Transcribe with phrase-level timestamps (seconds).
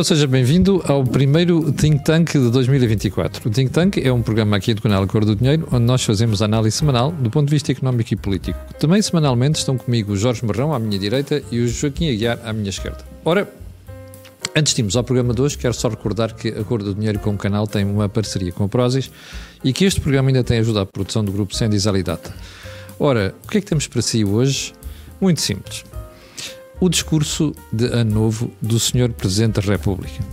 [0.00, 3.46] Então seja bem-vindo ao primeiro Think Tank de 2024.
[3.46, 6.40] O Think Tank é um programa aqui do canal Cor do Dinheiro, onde nós fazemos
[6.40, 8.58] análise semanal do ponto de vista económico e político.
[8.78, 12.50] Também semanalmente estão comigo o Jorge Marrão à minha direita e o Joaquim Aguiar à
[12.50, 13.04] minha esquerda.
[13.26, 13.46] Ora,
[14.56, 17.18] antes de irmos ao programa de hoje, quero só recordar que a Cor do Dinheiro
[17.18, 19.10] com o canal tem uma parceria com a Prozis
[19.62, 22.34] e que este programa ainda tem ajudado a produção do grupo Sendis Alidata.
[22.98, 24.72] Ora, o que é que temos para si hoje?
[25.20, 25.89] Muito simples
[26.80, 29.12] o discurso de Ano Novo do Sr.
[29.12, 30.24] Presidente da República.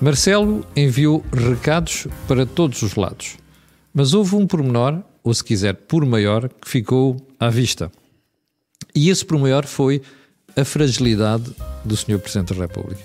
[0.00, 3.36] Marcelo enviou recados para todos os lados,
[3.92, 7.92] mas houve um pormenor, ou se quiser, por maior, que ficou à vista.
[8.94, 10.02] E esse por maior foi
[10.56, 11.50] a fragilidade
[11.84, 12.18] do Sr.
[12.18, 13.02] Presidente da República.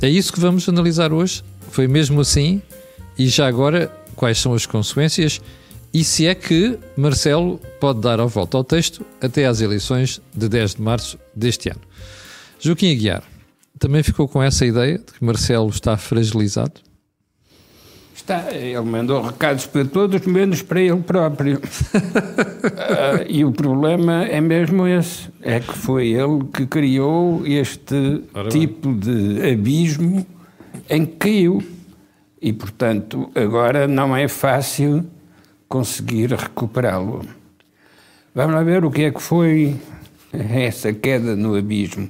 [0.00, 1.42] É isso que vamos analisar hoje.
[1.70, 2.62] Foi mesmo assim?
[3.18, 5.40] E já agora, quais são as consequências?
[5.92, 10.48] E se é que Marcelo pode dar a volta ao texto até às eleições de
[10.48, 11.80] 10 de março deste ano?
[12.58, 13.22] Joaquim Aguiar,
[13.78, 16.80] também ficou com essa ideia de que Marcelo está fragilizado?
[18.14, 21.58] Está, ele mandou recados para todos, menos para ele próprio.
[21.58, 21.60] uh,
[23.28, 28.92] e o problema é mesmo esse: é que foi ele que criou este Ora tipo
[28.92, 28.98] bem.
[28.98, 30.26] de abismo
[30.88, 31.62] em que caiu.
[32.40, 35.04] E, portanto, agora não é fácil
[35.68, 37.24] conseguir recuperá-lo.
[38.34, 39.76] Vamos lá ver o que é que foi
[40.32, 42.08] essa queda no abismo.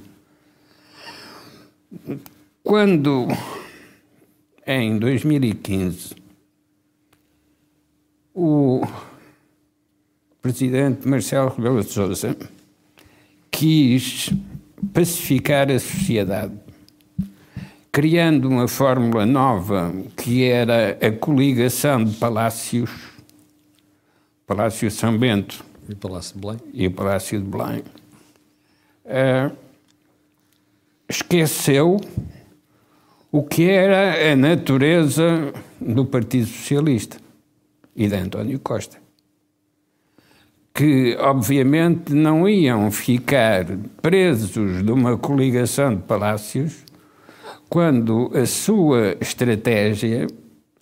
[2.63, 3.27] Quando,
[4.65, 6.15] em 2015,
[8.33, 8.81] o
[10.41, 12.37] presidente Marcelo Rebelo de Sousa
[13.49, 14.31] quis
[14.93, 16.53] pacificar a sociedade,
[17.91, 22.91] criando uma fórmula nova que era a coligação de palácios,
[24.45, 27.83] Palácio São Bento e Palácio de Belém, e o Palácio de Belém.
[29.05, 29.66] Uh,
[31.09, 31.99] esqueceu
[33.31, 37.17] o que era a natureza do Partido Socialista
[37.95, 38.97] e de António Costa.
[40.73, 43.65] Que, obviamente, não iam ficar
[44.01, 46.85] presos de uma coligação de palácios
[47.69, 50.27] quando a sua estratégia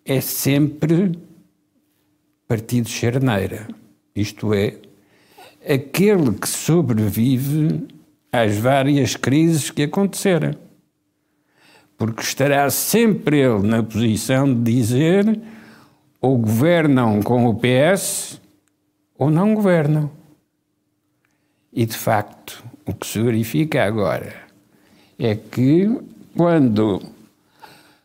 [0.04, 1.18] é sempre
[2.48, 3.68] partido charneira,
[4.16, 4.76] isto é,
[5.68, 7.88] aquele que sobrevive
[8.42, 10.56] às várias crises que aconteceram.
[11.98, 15.40] Porque estará sempre ele na posição de dizer
[16.20, 18.42] ou governam com o PS
[19.18, 20.10] ou não governam.
[21.72, 24.34] E de facto, o que se verifica agora
[25.18, 25.98] é que
[26.36, 27.02] quando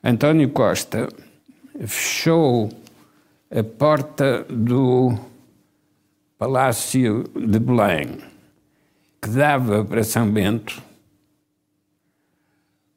[0.02, 1.08] António Costa
[1.86, 2.70] fechou
[3.50, 5.18] a porta do
[6.38, 8.29] Palácio de Belém
[9.20, 10.82] que dava para São Bento,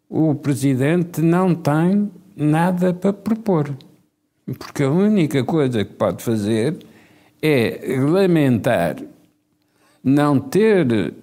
[0.09, 3.75] o presidente não tem nada para propor.
[4.59, 6.77] Porque a única coisa que pode fazer
[7.41, 8.97] é lamentar
[10.03, 11.13] não ter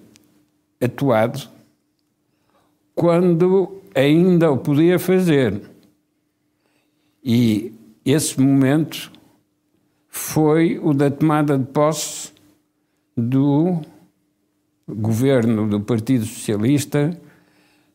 [0.81, 1.47] atuado
[2.95, 5.61] quando ainda o podia fazer.
[7.23, 7.73] E
[8.03, 9.11] esse momento
[10.07, 12.31] foi o da tomada de posse
[13.15, 13.81] do
[14.95, 17.17] governo do Partido Socialista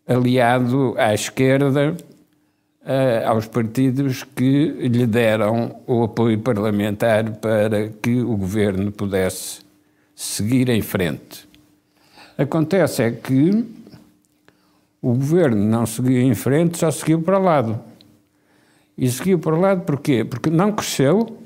[0.07, 1.97] aliado à esquerda,
[2.83, 9.61] uh, aos partidos que lhe deram o apoio parlamentar para que o governo pudesse
[10.15, 11.49] seguir em frente.
[12.39, 13.65] Acontece é que
[15.03, 17.81] o governo não seguiu em frente, só seguiu para o lado.
[18.97, 20.25] E seguiu para o lado porquê?
[20.25, 21.39] Porque não cresceu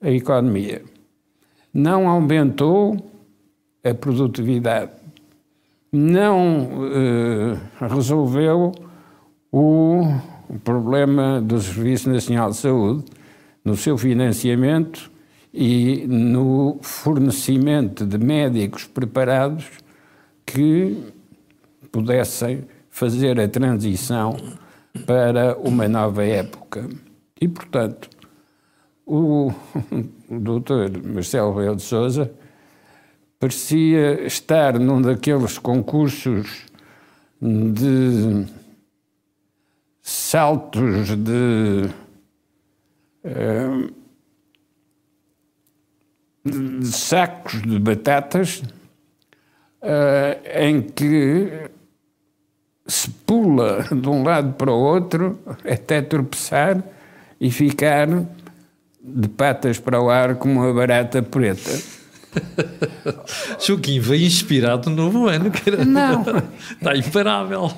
[0.00, 0.82] a economia,
[1.74, 2.96] não aumentou
[3.82, 4.92] a produtividade
[5.92, 8.72] não uh, resolveu
[9.50, 10.02] o,
[10.64, 13.04] problema do Serviço Nacional de Saúde
[13.64, 15.10] no seu financiamento
[15.52, 19.66] e no fornecimento de médicos preparados
[20.44, 20.96] que
[21.90, 24.36] pudessem fazer a transição
[25.06, 26.88] para uma nova época.
[27.40, 28.08] E, portanto,
[29.06, 29.52] o,
[30.30, 32.30] doutor Marcelo Rebelo de Sousa
[33.40, 36.66] parecia estar num daqueles concursos
[37.40, 38.44] de
[40.02, 41.88] saltos de,
[43.24, 43.90] uh,
[46.44, 48.62] de sacos de batatas
[49.80, 51.70] uh, em que
[52.86, 56.84] se pula de um lado para o outro até tropeçar
[57.40, 58.06] e ficar
[59.02, 61.99] de patas para o ar como uma barata preta.
[63.60, 65.84] Joaquim veio inspirado no novo ano, que era...
[65.84, 66.22] Não.
[66.72, 67.70] Está imparável.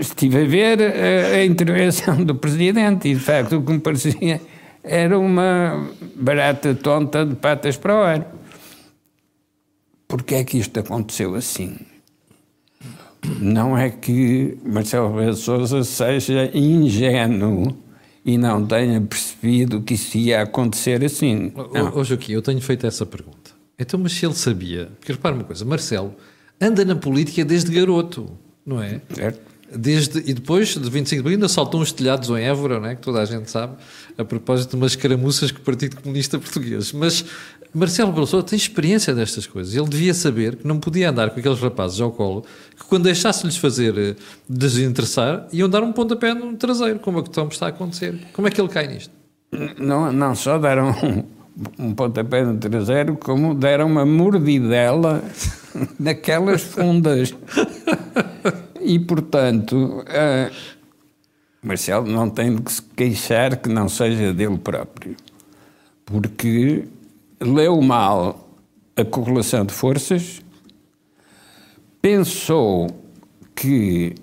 [0.00, 4.40] Estive a ver a, a, intervenção do Presidente e, de facto, o que me parecia
[4.82, 8.26] era uma barata tonta de patas para o ar.
[10.08, 11.76] Porquê é que isto aconteceu assim?
[13.40, 17.76] Não é que Marcelo Rebelo Sousa seja ingênuo
[18.24, 21.52] e não tenha percebido que isso ia acontecer assim.
[21.94, 23.35] Ô, Joaquim, eu tenho feito essa pergunta.
[23.78, 26.14] Então, mas se ele sabia, porque repara uma coisa, Marcelo
[26.60, 28.30] anda na política desde garoto,
[28.64, 29.00] não é?
[29.14, 29.56] Certo.
[29.74, 32.94] Desde, e depois de 25 de abril ainda saltou uns telhados em Évora, não é?
[32.94, 33.76] que toda a gente sabe,
[34.16, 36.92] a propósito de umas caramuças com o Partido Comunista Português.
[36.92, 37.24] Mas
[37.74, 39.74] Marcelo Bolsonaro tem experiência destas coisas.
[39.74, 42.44] Ele devia saber que não podia andar com aqueles rapazes ao colo,
[42.76, 44.16] que quando deixasse-lhes fazer eh,
[44.48, 48.18] desinteressar, iam dar um pontapé no traseiro, como é que está a acontecer.
[48.32, 49.12] Como é que ele cai nisto?
[49.78, 51.26] Não, não só deram
[51.78, 55.22] um, pontapé no traseiro, como deram uma mordidela
[55.98, 57.34] naquelas fundas.
[58.80, 60.54] E, portanto, uh,
[61.62, 65.16] Marcelo não tem de se queixar que não seja dele próprio,
[66.04, 66.86] porque
[67.40, 68.48] leu mal
[68.96, 70.40] a correlação de forças,
[72.00, 72.88] pensou
[73.54, 74.14] que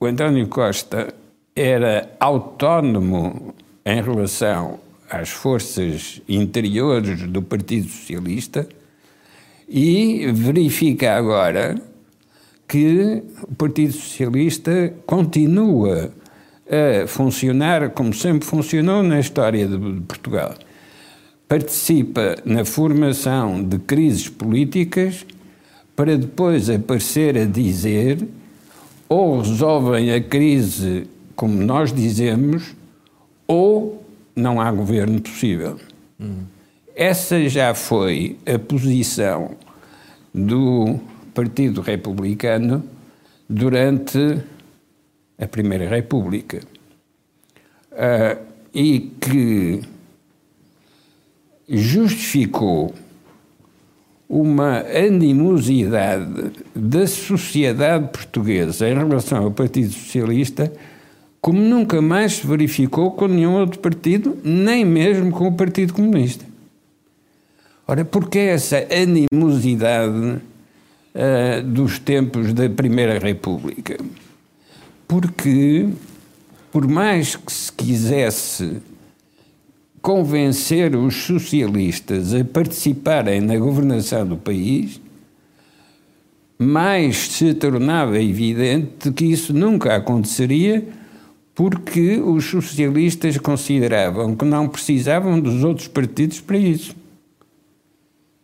[0.00, 1.12] o António Costa
[1.54, 3.54] era autónomo
[3.84, 4.78] em relação
[5.10, 8.68] às forças interiores do Partido Socialista
[9.68, 11.80] e verifica agora
[12.66, 16.10] que o Partido Socialista continua
[16.68, 20.54] a funcionar como sempre funcionou na história de Portugal.
[21.48, 25.24] Participa na formação de crises políticas
[25.96, 28.28] para depois aparecer a dizer
[29.08, 32.74] ou resolvem a crise como nós dizemos
[33.46, 33.97] ou
[34.38, 35.78] não há governo possível.
[36.94, 39.56] Essa já foi a posição
[40.34, 40.98] do
[41.34, 42.84] Partido Republicano
[43.48, 44.40] durante
[45.38, 46.60] a Primeira República.
[47.92, 49.80] Uh, e que
[51.68, 52.94] justificou
[54.28, 60.70] uma animosidade da sociedade portuguesa em relação ao Partido Socialista
[61.40, 66.44] como nunca mais se verificou com nenhum outro partido, nem mesmo com o Partido Comunista.
[67.86, 70.40] Ora, porque essa animosidade
[71.14, 73.96] uh, dos tempos da Primeira República.
[75.06, 75.88] Porque,
[76.70, 78.76] por mais que se quisesse
[80.02, 85.00] convencer os socialistas a participarem na governação do país,
[86.58, 90.86] mais se tornava evidente que isso nunca aconteceria
[91.58, 96.94] porque os socialistas consideravam que não precisavam dos outros partidos para isso.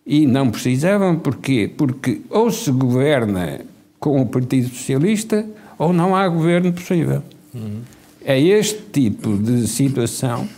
[0.04, 1.70] E não precisavam porquê?
[1.76, 3.60] Porque ou se governa
[4.00, 5.46] com o Partido Socialista
[5.78, 7.22] ou não há governo possível.
[7.54, 7.82] Uhum.
[8.24, 10.48] É este tipo de situação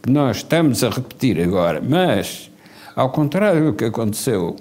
[0.00, 2.48] que nós estamos a repetir agora, mas,
[2.94, 4.54] ao contrário do que aconteceu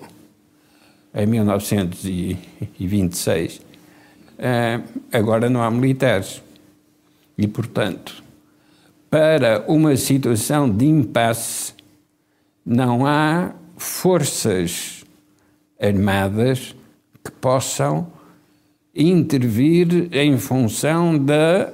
[1.14, 3.62] em 1926,
[4.40, 4.80] eh,
[5.12, 6.42] agora não há militares.
[7.38, 8.24] E, portanto,
[9.10, 11.74] para uma situação de impasse,
[12.66, 15.04] não há forças
[15.80, 16.76] armadas
[17.24, 18.08] que possam
[18.96, 21.72] intervir em função da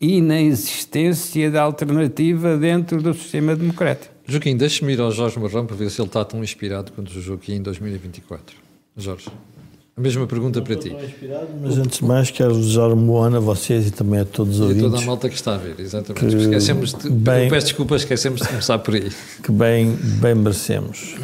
[0.00, 4.14] inexistência de alternativa dentro do sistema democrático.
[4.26, 7.20] Joaquim, deixe-me ir ao Jorge Marrão para ver se ele está tão inspirado quanto o
[7.20, 8.56] Joaquim em 2024.
[8.96, 9.28] Jorge.
[10.00, 10.96] A mesma pergunta para ti.
[11.60, 14.54] Mas antes de mais, quero desejar um bom ano a vocês e também a todos
[14.54, 14.82] os ouvintes.
[14.82, 16.26] E a toda a malta que está a ver, exatamente.
[16.26, 19.12] Que esquecemos de, bem, eu peço desculpa, esquecemos de começar por aí.
[19.42, 21.16] Que bem, bem merecemos.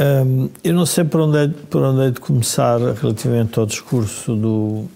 [0.00, 4.34] Um, eu não sei por onde, é, por onde é de começar relativamente ao discurso
[4.34, 4.86] do,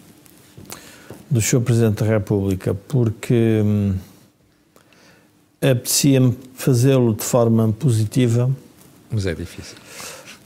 [1.30, 1.60] do Sr.
[1.60, 3.92] Presidente da República, porque hum,
[5.60, 8.50] apetecia-me fazê-lo de forma positiva.
[9.10, 9.76] Mas é difícil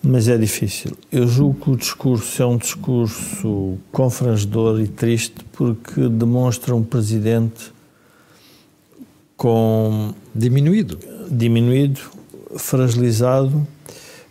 [0.06, 0.92] mas é difícil.
[1.10, 7.72] Eu julgo que o discurso é um discurso confrangedor e triste porque demonstra um presidente
[9.36, 10.98] com diminuído,
[11.28, 12.00] diminuído,
[12.56, 13.66] fragilizado.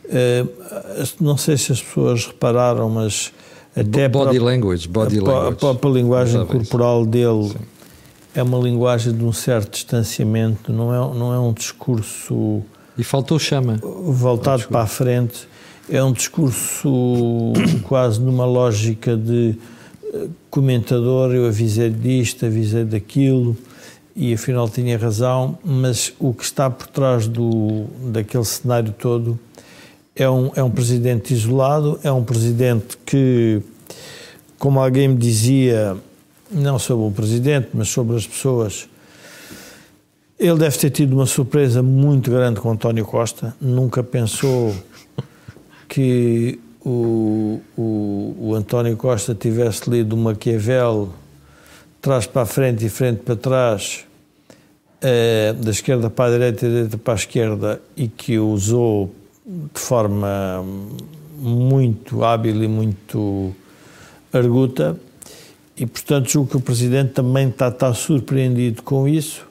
[0.06, 3.34] Uh, não sei se as pessoas repararam, mas
[3.76, 5.48] até body language, body a, language.
[5.50, 7.60] a própria linguagem corporal dele Sim.
[8.34, 10.72] é uma linguagem de um certo distanciamento.
[10.72, 12.62] Não é não é um discurso
[12.98, 15.54] e faltou chama voltado para a frente
[15.90, 19.56] é um discurso quase numa lógica de
[20.14, 23.56] eh, comentador, eu avisei disto, avisei daquilo
[24.16, 29.38] e afinal tinha razão, mas o que está por trás do, daquele cenário todo
[30.16, 33.62] É um, é um presidente isolado, é um presidente que,
[34.58, 35.98] como alguém me dizia,
[36.50, 38.88] não sobre o presidente, mas sobre as pessoas,
[40.40, 43.54] ele deve ter tido uma surpresa muito grande com António Costa.
[43.60, 44.74] Nunca pensou
[45.96, 51.14] que o, o, o António Costa tivesse lido Maquiavel
[52.02, 54.04] trás para a frente e frente para trás,
[55.02, 58.50] eh, da esquerda para a direita e da direita para a esquerda, e que o
[58.50, 59.10] usou
[59.46, 60.66] de forma
[61.38, 63.56] muito hábil e muito
[64.34, 65.00] arguta.
[65.78, 69.48] E, portanto, julgo que o Presidente também está, está surpreendido com isso.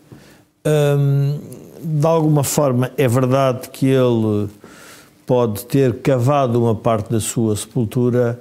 [0.66, 1.40] Hum,
[1.82, 4.50] de alguma forma, é verdade que ele
[5.26, 8.40] pode ter cavado uma parte da sua sepultura,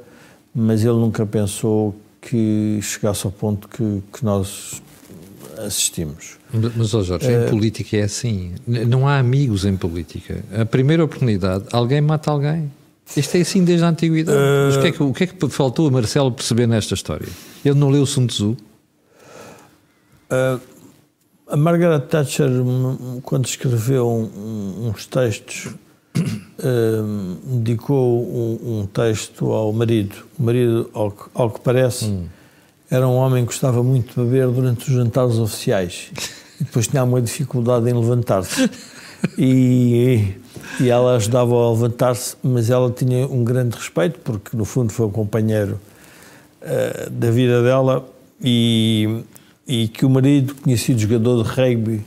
[0.54, 4.82] mas ele nunca pensou que chegasse ao ponto que, que nós
[5.58, 6.38] assistimos.
[6.76, 8.54] Mas, oh Jorge, em uh, política é assim.
[8.68, 10.44] Não há amigos em política.
[10.56, 12.72] A primeira oportunidade, alguém mata alguém.
[13.16, 14.38] Isto é assim desde a antiguidade.
[14.38, 16.94] Uh, Mas o que, é que, o que é que faltou a Marcelo perceber nesta
[16.94, 17.28] história?
[17.64, 18.58] Ele não leu Sun Tzu?
[20.32, 20.60] Uh,
[21.48, 22.50] a Margaret Thatcher,
[23.24, 25.70] quando escreveu um, uns textos
[26.20, 30.16] uh, dedicou um, um, texto ao marido.
[30.38, 32.26] O marido, ao, ao que parece, hum.
[32.90, 36.12] era um homem que gostava muito de beber durante os jantares oficiais.
[36.62, 38.70] E depois tinha uma dificuldade em levantar-se.
[39.38, 40.36] E,
[40.80, 45.08] e ela ajudava a levantar-se, mas ela tinha um grande respeito, porque no fundo foi
[45.08, 45.80] o companheiro
[46.62, 48.08] uh, da vida dela.
[48.40, 49.24] E,
[49.68, 52.06] e que o marido, conhecido jogador de rugby,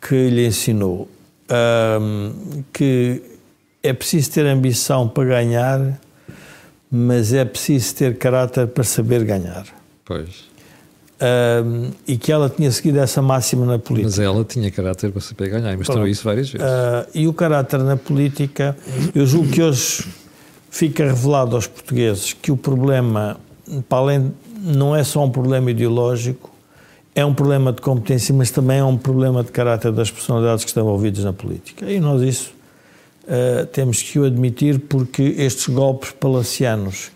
[0.00, 1.08] que lhe ensinou
[1.50, 3.22] um, que
[3.82, 6.00] é preciso ter ambição para ganhar,
[6.90, 9.66] mas é preciso ter caráter para saber ganhar.
[10.04, 10.50] Pois.
[11.22, 14.08] Um, e que ela tinha seguido essa máxima na política.
[14.08, 16.66] Mas ela tinha caráter para saber ganhar e mostrou isso várias vezes.
[16.66, 18.76] Uh, e o caráter na política,
[19.14, 20.06] eu julgo que hoje
[20.70, 23.38] fica revelado aos portugueses que o problema,
[23.86, 26.49] para além, não é só um problema ideológico,
[27.20, 30.70] é um problema de competência, mas também é um problema de caráter das personalidades que
[30.70, 31.90] estão envolvidas na política.
[31.90, 32.52] E nós isso
[33.24, 37.10] uh, temos que o admitir porque estes golpes palacianos,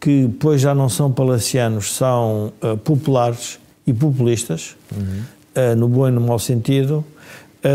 [0.00, 5.22] que depois já não são palacianos, são uh, populares e populistas, uhum.
[5.54, 7.04] uh, no bom e no mau sentido,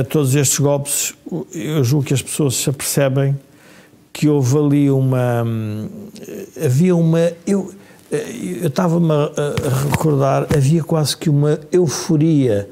[0.09, 1.13] todos estes golpes,
[1.53, 3.37] eu julgo que as pessoas se apercebem
[4.11, 5.43] que houve ali uma...
[5.45, 5.87] Hum,
[6.59, 7.31] havia uma...
[7.45, 7.71] Eu,
[8.61, 12.67] eu estava-me a recordar, havia quase que uma euforia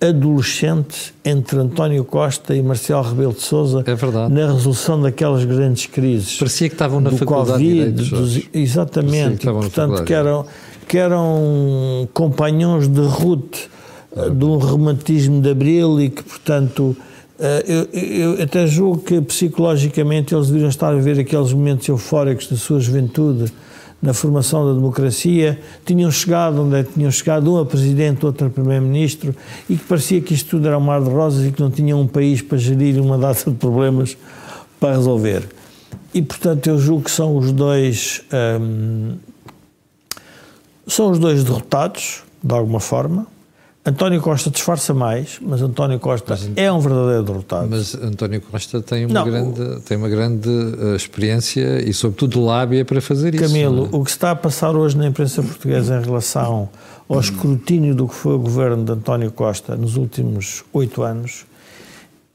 [0.00, 6.38] adolescente entre António Costa e Marcelo Rebelo de Sousa é na resolução daquelas grandes crises.
[6.38, 10.46] Parecia que estavam na faculdade COVID, de dos, Exatamente, que portanto que eram,
[10.88, 13.68] que eram companhões de route
[14.16, 14.30] é.
[14.30, 16.96] de um romantismo de Abril e que, portanto,
[17.38, 22.48] eh, eu, eu, até julgo que psicologicamente eles deveriam estar a ver aqueles momentos eufóricos
[22.48, 23.52] da sua juventude
[24.02, 28.50] na formação da democracia, tinham chegado onde é tinham chegado, um a presidente, outro a
[28.50, 29.34] primeiro-ministro,
[29.68, 32.00] e que parecia que isto tudo era um mar de rosas e que não tinham
[32.00, 34.16] um país para gerir uma data de problemas
[34.78, 35.46] para resolver.
[36.14, 38.22] E, portanto, eu julgo que são os dois.
[38.32, 39.16] Hum,
[40.86, 43.26] são os dois derrotados, de alguma forma.
[43.84, 47.68] António Costa disfarça mais, mas António Costa mas, é um verdadeiro derrotado.
[47.70, 52.44] Mas António Costa tem uma Não, grande, o, tem uma grande uh, experiência e, sobretudo,
[52.44, 53.54] lábia para fazer Camilo, isso.
[53.54, 53.96] Camilo, é?
[53.96, 56.68] o que está a passar hoje na imprensa portuguesa em relação
[57.08, 61.46] ao escrutínio do que foi o governo de António Costa nos últimos oito anos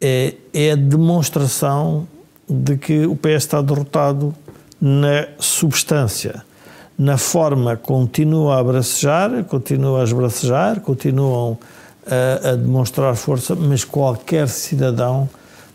[0.01, 2.07] é, é a demonstração
[2.49, 4.33] de que o PS está derrotado
[4.81, 6.43] na substância
[6.97, 11.57] na forma continua a abracejar, continua a esbracejar, continuam
[12.05, 15.29] a, a, demonstrar força, mas qualquer cidadão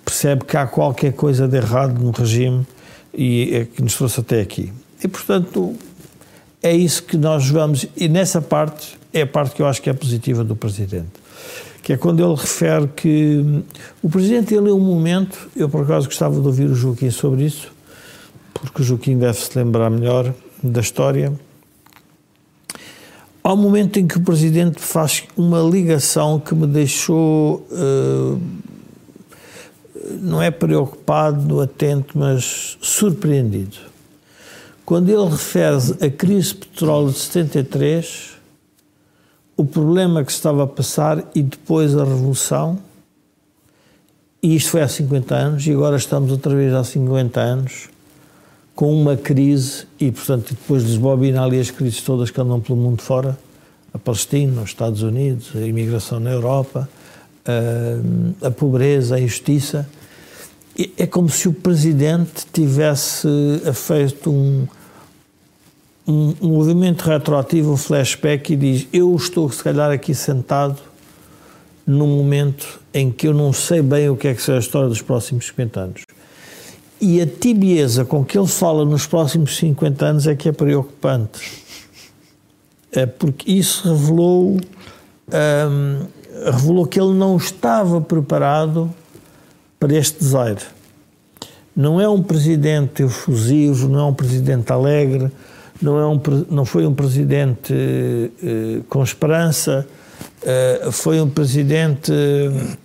[0.05, 2.67] percebe que há qualquer coisa de errado no regime
[3.13, 4.73] e é que nos trouxe até aqui.
[5.03, 5.75] E, portanto,
[6.63, 9.91] é isso que nós vamos, e nessa parte é a parte que eu acho que
[9.91, 11.09] é positiva do Presidente,
[11.83, 13.63] que é quando ele refere que hum,
[14.03, 17.45] o Presidente, ele, em um momento, eu por acaso gostava de ouvir o Joaquim sobre
[17.45, 17.73] isso,
[18.55, 21.33] porque o Joaquim deve se lembrar melhor, da história,
[23.43, 28.41] ao momento em que o Presidente faz uma ligação que me deixou, uh,
[30.21, 33.77] não é preocupado, atento, mas surpreendido.
[34.85, 38.31] Quando ele refere a crise de petróleo de 73,
[39.57, 42.79] o problema que estava a passar e depois a Revolução,
[44.43, 47.89] e isto foi há 50 anos, e agora estamos outra vez há 50 anos,
[48.81, 53.03] com uma crise e, portanto, depois desbobina ali as crises todas que andam pelo mundo
[53.03, 53.39] fora,
[53.93, 56.89] a Palestina, os Estados Unidos, a imigração na Europa,
[57.45, 59.87] a, a pobreza, a injustiça,
[60.97, 63.29] é como se o presidente tivesse
[63.75, 64.67] feito um,
[66.09, 70.81] um, um movimento retroativo, um flashback, e diz: Eu estou, se calhar, aqui sentado
[71.87, 74.89] num momento em que eu não sei bem o que é que será a história
[74.89, 76.10] dos próximos 50 anos.
[77.01, 81.65] E a tibieza com que ele fala nos próximos 50 anos é que é preocupante.
[82.93, 84.59] É porque isso revelou,
[85.33, 86.07] hum,
[86.45, 88.93] revelou que ele não estava preparado
[89.79, 90.61] para este desaire.
[91.75, 95.31] Não é um presidente efusivo, não é um presidente alegre,
[95.81, 99.87] não, é um, não foi um presidente uh, com esperança,
[100.43, 102.81] uh, foi um presidente uh,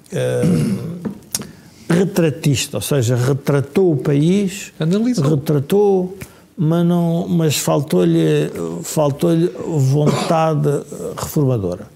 [1.90, 5.30] retratista, ou seja, retratou o país, Analisou.
[5.30, 6.18] retratou,
[6.58, 8.50] mas, não, mas faltou-lhe
[8.84, 9.32] faltou
[9.80, 10.70] vontade
[11.18, 11.88] reformadora.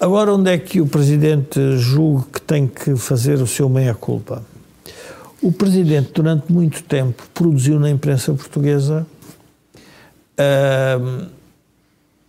[0.00, 4.42] Agora, onde é que o presidente julga que tem que fazer o seu meia-culpa?
[5.40, 9.06] O presidente, durante muito tempo, produziu na imprensa portuguesa
[10.38, 11.26] uh,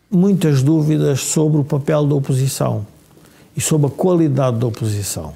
[0.09, 2.85] muitas dúvidas sobre o papel da oposição
[3.55, 5.33] e sobre a qualidade da oposição.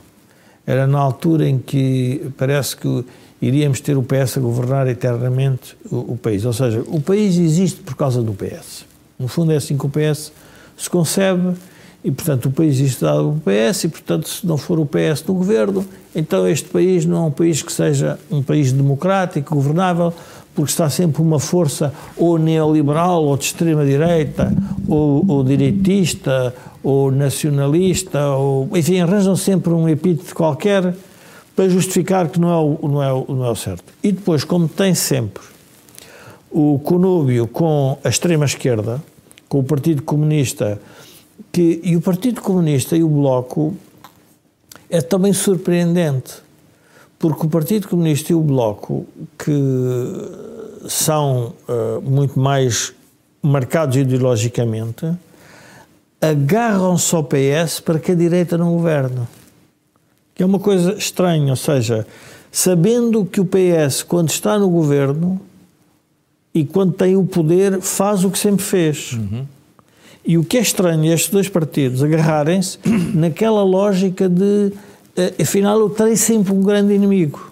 [0.70, 3.04] Era na altura em que parece que
[3.42, 6.46] iríamos ter o PS a governar eternamente o, o país.
[6.46, 8.86] Ou seja, o país existe por causa do PS.
[9.18, 10.32] No fundo, é assim que o PS
[10.78, 11.56] se concebe
[12.04, 15.24] e, portanto, o país existe dado o PS e, portanto, se não for o PS
[15.28, 15.84] no governo,
[16.16, 20.14] então este país não é um país que seja um país democrático, governável,
[20.56, 24.54] porque está sempre uma força ou neoliberal, ou de extrema-direita,
[24.88, 26.54] ou, ou direitista,
[26.84, 30.94] ou nacionalista, ou, enfim, arranjam sempre um epíteto qualquer
[31.56, 33.84] para justificar que não é, o, não, é o, não é o certo.
[34.02, 35.44] E depois, como tem sempre
[36.50, 39.02] o conúbio com a extrema-esquerda,
[39.48, 40.80] com o Partido Comunista,
[41.52, 43.76] que, e o Partido Comunista e o Bloco
[44.90, 46.36] é também surpreendente,
[47.20, 49.06] porque o Partido Comunista e o Bloco,
[49.38, 49.52] que
[50.88, 52.94] são uh, muito mais
[53.42, 55.06] marcados ideologicamente,
[56.22, 59.28] agarram-se ao PS para que a direita não governe.
[60.34, 62.08] Que é uma coisa estranha, ou seja,
[62.50, 65.40] sabendo que o PS, quando está no governo
[66.54, 69.14] e quando tem o poder, faz o que sempre fez.
[69.14, 69.46] Uhum.
[70.26, 72.78] E o que é estranho é estes dois partidos agarrarem-se
[73.14, 74.72] naquela lógica de,
[75.42, 77.52] afinal, eu terei sempre um grande inimigo.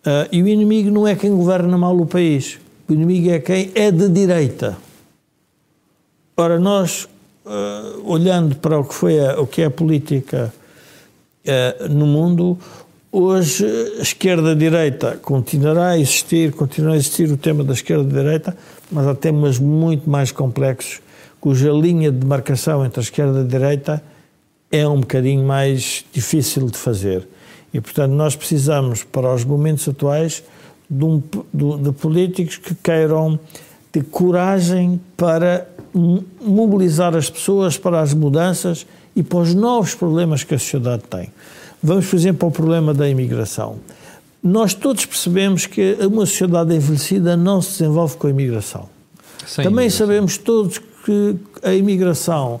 [0.00, 3.70] Uh, e o inimigo não é quem governa mal o país, o inimigo é quem
[3.74, 4.76] é de direita.
[6.36, 7.08] Ora, nós,
[7.46, 10.52] uh, olhando para o que, foi a, o que é a política
[11.90, 12.56] no mundo,
[13.10, 13.66] hoje
[13.98, 18.56] esquerda-direita continuará a existir, continuará a existir o tema da esquerda-direita,
[18.92, 21.00] mas há temas muito mais complexos,
[21.40, 24.02] cuja linha de demarcação entre a esquerda e a direita
[24.72, 27.28] é um bocadinho mais difícil de fazer.
[27.74, 30.42] E, portanto, nós precisamos, para os momentos atuais,
[30.88, 33.38] de, um, de, de políticos que queiram
[33.92, 35.68] ter coragem para
[36.40, 41.30] mobilizar as pessoas para as mudanças e para os novos problemas que a sociedade tem.
[41.82, 43.76] Vamos, por exemplo, ao problema da imigração.
[44.42, 48.88] Nós todos percebemos que uma sociedade envelhecida não se desenvolve com a imigração.
[49.46, 50.06] Sem também imigração.
[50.06, 52.60] sabemos todos que a imigração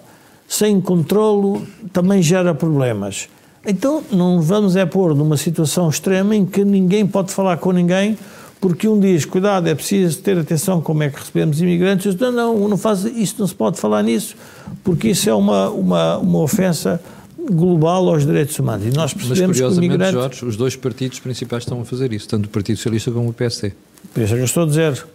[0.52, 3.26] sem controlo também gera problemas.
[3.66, 8.18] Então não vamos é pôr numa situação extrema em que ninguém pode falar com ninguém,
[8.60, 12.14] porque um diz, cuidado, é preciso ter atenção como é que recebemos imigrantes.
[12.16, 14.36] Não, não, não faz, isso não se pode falar nisso,
[14.84, 17.00] porque isso é uma, uma, uma ofensa
[17.50, 18.84] global aos direitos humanos.
[18.84, 20.12] E nós percebemos Mas, curiosamente, que imigrante...
[20.12, 23.32] Jorge, os dois partidos principais estão a fazer isso, tanto o Partido Socialista como o
[23.32, 23.72] PSD.
[24.12, 25.06] Por isso é que eu estou a dizer.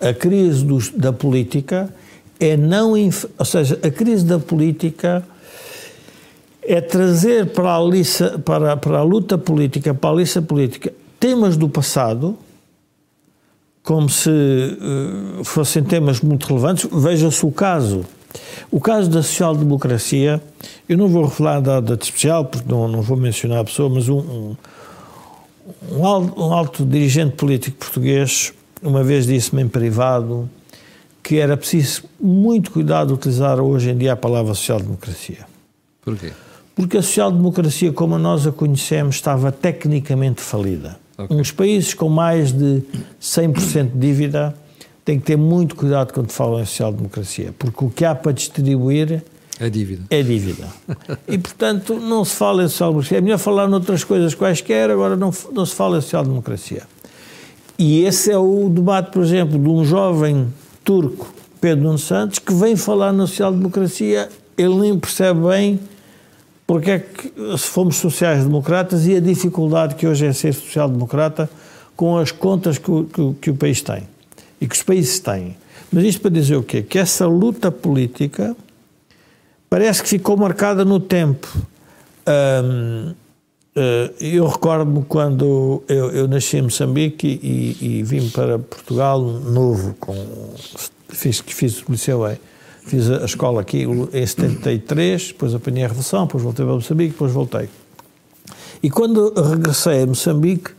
[0.00, 1.92] A crise dos, da política
[2.38, 2.92] é não...
[2.92, 5.24] Ou seja, a crise da política
[6.62, 11.56] é trazer para a, lista, para, para a luta política, para a lista política, temas
[11.56, 12.36] do passado,
[13.82, 16.88] como se uh, fossem temas muito relevantes.
[16.92, 18.04] Veja-se o caso.
[18.70, 20.42] O caso da social-democracia,
[20.88, 24.08] eu não vou revelar nada de especial, porque não, não vou mencionar a pessoa, mas
[24.08, 24.56] um, um,
[25.92, 30.50] um, alto, um alto dirigente político português uma vez disse-me em privado
[31.26, 35.40] que era preciso muito cuidado utilizar hoje em dia a palavra social-democracia.
[36.00, 36.30] Porquê?
[36.72, 41.00] Porque a social-democracia, como nós a conhecemos, estava tecnicamente falida.
[41.18, 41.36] Okay.
[41.36, 42.80] Uns países com mais de
[43.20, 44.54] 100% de dívida
[45.04, 49.24] têm que ter muito cuidado quando falam em social-democracia, porque o que há para distribuir
[49.58, 50.04] é dívida.
[50.08, 50.68] É dívida.
[51.26, 53.18] e, portanto, não se fala em social-democracia.
[53.18, 56.84] É melhor falar noutras coisas quaisquer, agora não, não se fala em social-democracia.
[57.76, 60.46] E esse é o debate, por exemplo, de um jovem
[60.86, 61.26] turco,
[61.60, 65.80] Pedro Nuno Santos, que vem falar na social-democracia, ele nem percebe bem
[66.64, 71.50] porque é que se fomos sociais-democratas e a dificuldade que hoje é ser social-democrata
[71.96, 74.04] com as contas que o, que, que o país tem
[74.60, 75.56] e que os países têm.
[75.92, 76.82] Mas isto para dizer o quê?
[76.82, 78.56] Que essa luta política
[79.68, 81.48] parece que ficou marcada no tempo.
[82.28, 83.14] Um,
[84.20, 90.14] eu recordo-me quando eu, eu, nasci em Moçambique e, e, vim para Portugal novo, com,
[91.10, 92.38] fiz, fiz o liceu bem.
[92.86, 97.32] Fiz a escola aqui em 73, depois apanhei a Revolução, depois voltei para Moçambique, depois
[97.32, 97.68] voltei.
[98.80, 100.70] E quando regressei a Moçambique,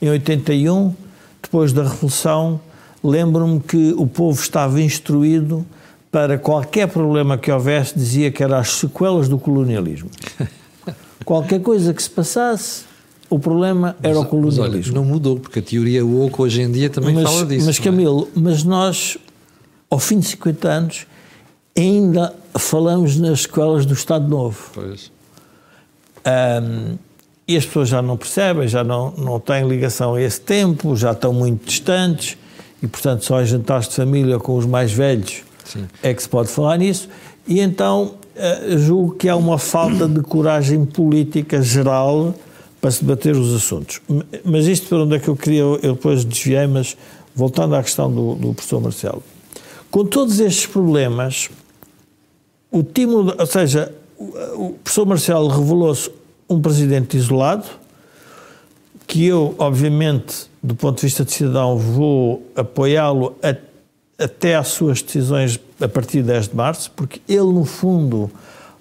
[0.00, 0.94] em 81,
[1.42, 2.60] depois da Revolução,
[3.02, 5.66] lembro-me que o povo estava instruído
[6.12, 10.10] para qualquer problema que houvesse, dizia que eram as sequelas do colonialismo.
[11.26, 12.84] qualquer coisa que se passasse,
[13.28, 14.76] o problema era mas, o colonialismo.
[14.76, 17.66] Mas olha, não mudou, porque a teoria woke hoje em dia também mas, fala disso.
[17.66, 17.82] Mas, é?
[17.82, 18.40] Camilo, é?
[18.40, 19.18] mas nós,
[19.90, 21.06] ao fim de 50 anos,
[21.76, 24.70] ainda falamos nas escolas do Estado Novo.
[24.72, 25.10] Pois.
[26.24, 26.96] Um,
[27.48, 31.12] e as pessoas já não percebem, já não, não têm ligação a esse tempo, já
[31.12, 32.36] estão muito distantes
[32.82, 35.86] e, portanto, só em jantares de família com os mais velhos Sim.
[36.02, 37.08] é que se pode falar nisso.
[37.46, 42.34] E então uh, julgo que há uma falta de coragem política geral
[42.80, 44.00] para se debater os assuntos.
[44.44, 46.96] Mas isto para onde é que eu queria, eu depois desviei, mas
[47.34, 49.22] voltando à questão do, do professor Marcelo.
[49.90, 51.50] Com todos estes problemas,
[52.70, 56.10] o timo, ou seja, o professor Marcelo revelou-se
[56.48, 57.66] um presidente isolado,
[59.06, 63.36] que eu, obviamente, do ponto de vista de cidadão, vou apoiá-lo
[64.18, 68.30] até às suas decisões a partir de 10 de março, porque ele, no fundo,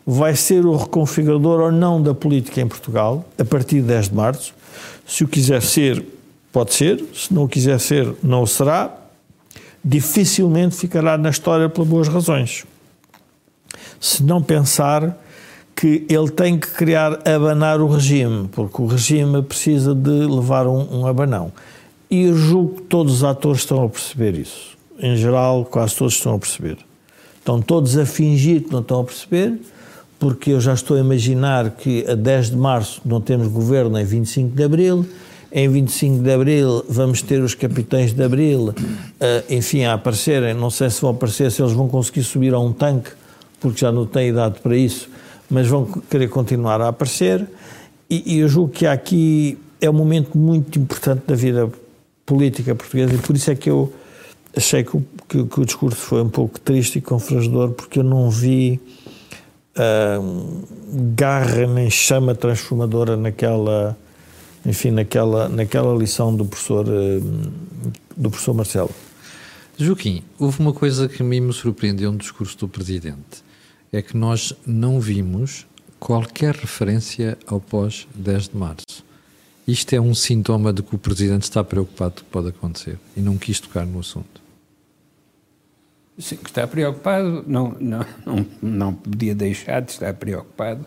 [0.05, 4.15] vai ser o reconfigurador ou não da política em Portugal a partir de 10 de
[4.15, 4.53] março.
[5.05, 6.05] Se o quiser ser,
[6.51, 8.95] pode ser, se não o quiser ser, não o será.
[9.83, 12.65] Dificilmente ficará na história por boas razões
[13.99, 15.17] se não pensar
[15.75, 21.01] que ele tem que criar, abanar o regime, porque o regime precisa de levar um,
[21.01, 21.51] um abanão.
[22.09, 24.74] E eu julgo que todos os atores estão a perceber isso.
[24.99, 26.77] Em geral, quase todos estão a perceber.
[27.37, 29.59] Estão todos a fingir que não estão a perceber,
[30.17, 34.05] porque eu já estou a imaginar que a 10 de março não temos governo em
[34.05, 35.05] 25 de abril,
[35.51, 38.73] em 25 de abril vamos ter os capitães de abril, uh,
[39.49, 40.53] enfim, a aparecerem.
[40.53, 43.11] Não sei se vão aparecer, se eles vão conseguir subir a um tanque
[43.59, 45.09] porque já não têm idade para isso,
[45.49, 47.47] mas vão querer continuar a aparecer.
[48.09, 51.69] E, e eu julgo que aqui é um momento muito importante da vida
[52.25, 53.93] política portuguesa e por isso é que eu
[54.55, 58.03] achei que o, que, que o discurso foi um pouco triste e confrangedor, porque eu
[58.03, 58.79] não vi
[59.77, 60.65] uh,
[61.15, 63.97] garra nem chama transformadora naquela,
[64.65, 67.51] enfim, naquela, naquela lição do professor, uh,
[68.15, 68.91] do professor Marcelo.
[69.77, 73.43] Joaquim, houve uma coisa que me surpreendeu no discurso do Presidente
[73.91, 75.65] é que nós não vimos
[75.99, 79.05] qualquer referência ao pós-10 de março.
[79.67, 82.99] Isto é um sintoma de que o Presidente está preocupado com o que pode acontecer
[83.17, 84.44] e não quis tocar no assunto.
[86.17, 90.85] Sim, que está preocupado, não, não, não, não podia deixar de estar preocupado,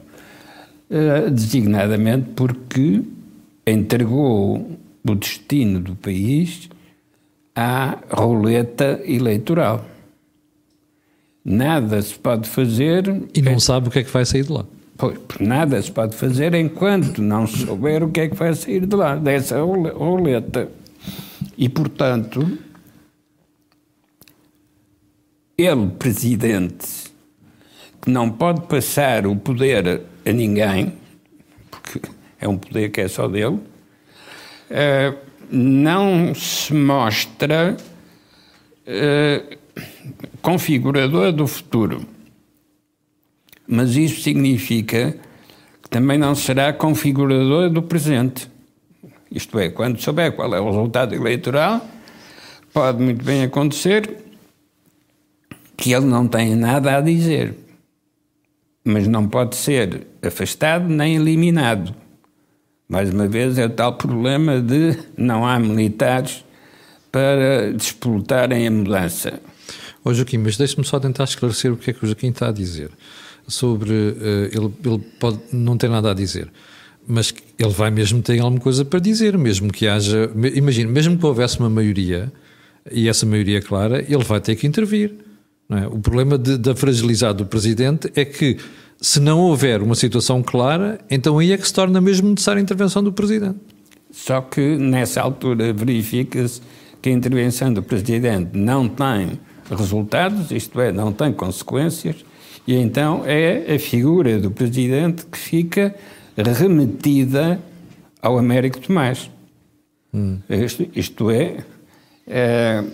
[0.91, 3.03] uh, designadamente porque
[3.67, 6.69] entregou o destino do país
[7.55, 9.85] à roleta eleitoral
[11.49, 13.23] nada se pode fazer.
[13.35, 14.65] E não sabe o que é que vai sair de lá.
[14.97, 18.95] Pois, nada se pode fazer enquanto não souber o que é que vai sair de
[18.95, 20.69] lá, dessa roleta.
[21.57, 22.59] E, portanto,
[25.59, 27.13] ele, presidente,
[28.01, 30.95] que não pode passar o poder a ninguém,
[31.71, 32.01] porque
[32.41, 35.19] é um poder que é só dele, uh,
[35.51, 37.77] não se mostra.
[38.87, 39.59] Uh,
[40.41, 42.07] configurador do futuro.
[43.67, 45.15] Mas isso significa
[45.83, 48.51] que também não será configurador do presente.
[49.31, 51.87] Isto é, quando souber qual é o resultado eleitoral,
[52.73, 54.28] pode muito bem acontecer
[55.79, 57.55] que ele não tenha nada a dizer,
[58.85, 61.95] mas não pode ser afastado nem eliminado.
[62.89, 66.45] Mais uma vez, é o tal problema de não há militares
[67.13, 69.41] para disputarem a mudança.
[70.05, 72.53] Ô Joaquim, mas deixe-me só tentar esclarecer o que é que o Joaquim está a
[72.53, 72.91] dizer.
[73.47, 73.93] Sobre.
[73.93, 76.51] Uh, ele, ele pode não ter nada a dizer,
[77.07, 80.31] mas ele vai mesmo ter alguma coisa para dizer, mesmo que haja.
[80.55, 82.33] Imagina, mesmo que houvesse uma maioria,
[82.91, 85.28] e essa maioria clara, ele vai ter que intervir.
[85.71, 85.87] É?
[85.87, 88.57] O problema de, da fragilidade do presidente é que,
[89.01, 92.63] se não houver uma situação clara, então aí é que se torna mesmo necessária a
[92.63, 93.59] intervenção do presidente.
[94.11, 96.63] Só que nessa altura verifica-se
[97.03, 99.39] que a intervenção do presidente não tem
[99.71, 102.25] resultados, isto é, não tem consequências,
[102.67, 105.95] E então é a figura do presidente que fica
[106.37, 107.59] remetida
[108.21, 109.31] ao Américo Tomás.
[110.13, 110.39] Hum.
[110.51, 111.65] Isto, isto é,
[112.27, 112.85] é,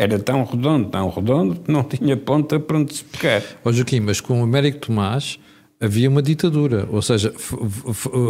[0.00, 3.42] era tão redondo, tão redondo, que não tinha ponta para onde se pegar.
[3.62, 5.38] Ó Joaquim, mas com o Américo Tomás
[5.78, 7.32] havia uma ditadura, ou seja,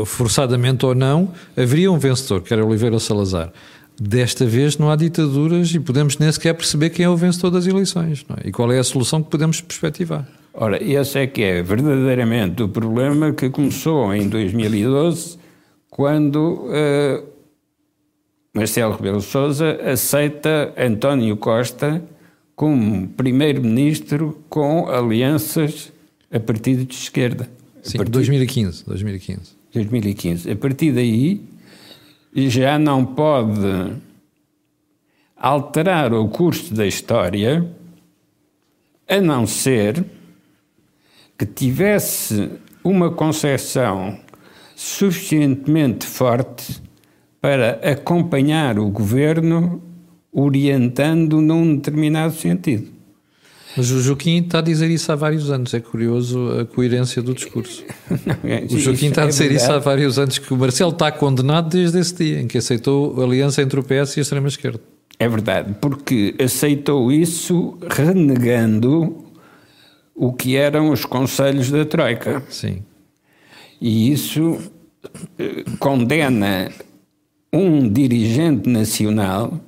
[0.04, 3.52] forçadamente ou não, haveria um vencedor, que era Oliveira Salazar.
[4.00, 7.66] Desta vez não há ditaduras e podemos nem sequer perceber quem é o vencedor das
[7.66, 8.48] eleições é?
[8.48, 10.26] e qual é a solução que podemos perspectivar.
[10.52, 15.38] Ora, esse é que é verdadeiramente o problema que começou em 2012,
[15.88, 17.29] quando uh,
[18.52, 22.02] Marcelo Rebelo Sousa aceita António Costa
[22.56, 25.92] como primeiro-ministro com alianças
[26.32, 27.48] a partido de esquerda.
[27.82, 28.10] Sim, partir...
[28.10, 29.56] 2015, 2015.
[29.72, 30.50] 2015.
[30.50, 31.40] A partir daí
[32.34, 33.96] já não pode
[35.36, 37.66] alterar o curso da história
[39.08, 40.04] a não ser
[41.38, 42.50] que tivesse
[42.82, 44.18] uma concepção
[44.74, 46.89] suficientemente forte
[47.40, 49.82] para acompanhar o governo
[50.32, 52.88] orientando num determinado sentido.
[53.76, 57.32] Mas o Joaquim está a dizer isso há vários anos, é curioso a coerência do
[57.32, 57.84] discurso.
[58.26, 60.56] Não, é, o Joaquim está a é dizer é isso há vários anos, que o
[60.56, 64.20] Marcelo está condenado desde esse dia em que aceitou a aliança entre o PS e
[64.20, 64.80] a extrema-esquerda.
[65.18, 69.24] É verdade, porque aceitou isso renegando
[70.14, 72.42] o que eram os conselhos da Troika.
[72.48, 72.82] Sim.
[73.80, 74.58] E isso
[75.38, 76.70] eh, condena
[77.52, 79.60] um dirigente nacional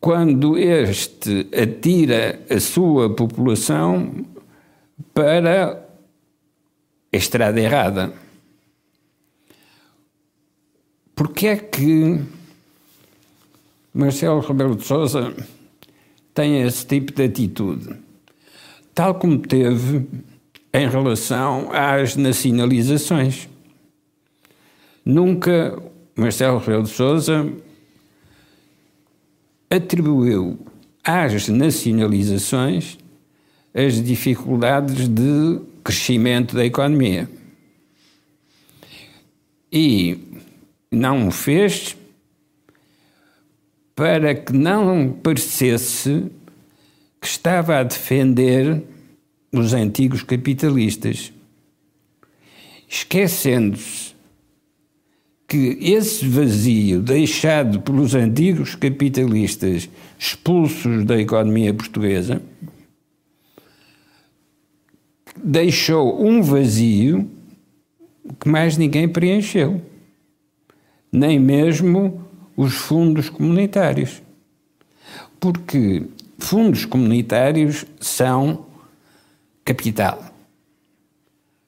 [0.00, 4.24] quando este atira a sua população
[5.12, 5.84] para
[7.12, 8.12] a estrada errada.
[11.14, 12.20] Porque é que
[13.92, 15.34] Marcelo Rebelo de Sousa
[16.32, 18.08] tem esse tipo de atitude?
[18.98, 20.08] tal como teve
[20.74, 23.48] em relação às nacionalizações.
[25.04, 25.80] Nunca
[26.18, 27.48] Marcelo Rebelo de Sousa
[29.70, 30.58] atribuiu
[31.04, 32.98] às nacionalizações
[33.72, 37.30] as dificuldades de crescimento da economia.
[39.70, 40.18] E
[40.90, 41.96] não o fez
[43.94, 46.26] para que não parecesse
[47.20, 48.82] que estava a defender
[49.52, 51.32] os antigos capitalistas,
[52.88, 54.17] esquecendo-se
[55.48, 62.42] que esse vazio deixado pelos antigos capitalistas expulsos da economia portuguesa
[65.42, 67.30] deixou um vazio
[68.38, 69.80] que mais ninguém preencheu,
[71.10, 72.22] nem mesmo
[72.54, 74.20] os fundos comunitários.
[75.40, 76.04] Porque
[76.38, 78.66] fundos comunitários são
[79.64, 80.30] capital,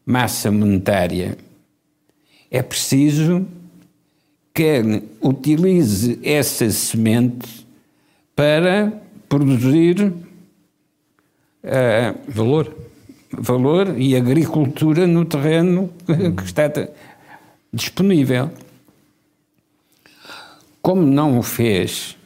[0.05, 1.39] massa monetária.
[2.51, 3.47] É preciso
[4.53, 7.67] que utilize essa semente
[8.35, 8.93] para
[9.29, 10.15] produzir uh,
[12.29, 12.75] valor.
[13.33, 15.91] valor e agricultura no terreno
[16.37, 16.65] que está
[17.73, 18.51] disponível.
[20.83, 22.17] Como não o fez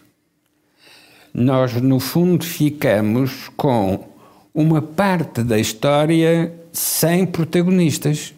[1.36, 4.08] nós, no fundo, ficamos com
[4.54, 8.32] uma parte da história sem protagonistas.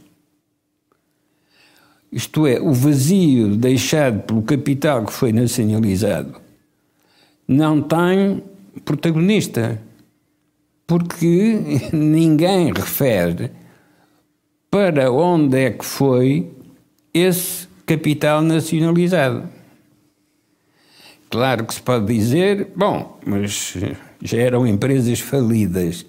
[2.10, 6.40] Isto é, o vazio deixado pelo capital que foi nacionalizado
[7.48, 8.42] não tem
[8.84, 9.80] protagonista,
[10.86, 11.60] porque
[11.92, 13.50] ninguém refere
[14.70, 16.50] para onde é que foi
[17.14, 19.48] esse capital nacionalizado.
[21.30, 23.74] Claro que se pode dizer, bom, mas
[24.22, 26.06] já eram empresas falidas.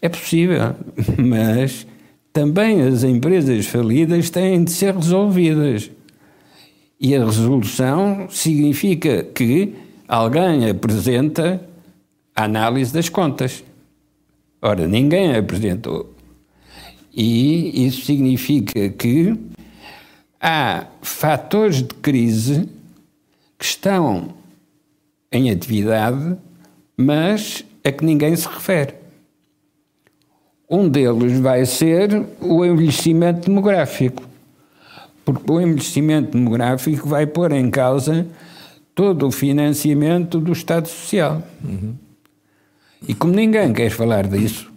[0.00, 0.74] É possível,
[1.18, 1.86] mas
[2.32, 5.90] também as empresas falidas têm de ser resolvidas.
[7.00, 9.74] E a resolução significa que
[10.06, 11.60] alguém apresenta
[12.34, 13.62] a análise das contas.
[14.60, 16.14] Ora, ninguém apresentou.
[17.14, 19.36] E isso significa que
[20.40, 22.68] há fatores de crise
[23.58, 24.34] que estão
[25.30, 26.36] em atividade,
[26.96, 28.94] mas a que ninguém se refere.
[30.70, 34.22] Um deles vai ser o envelhecimento demográfico,
[35.24, 38.26] porque o envelhecimento demográfico vai pôr em causa
[38.94, 41.42] todo o financiamento do Estado Social.
[41.64, 41.94] Uhum.
[43.06, 44.70] E como ninguém quer falar disso,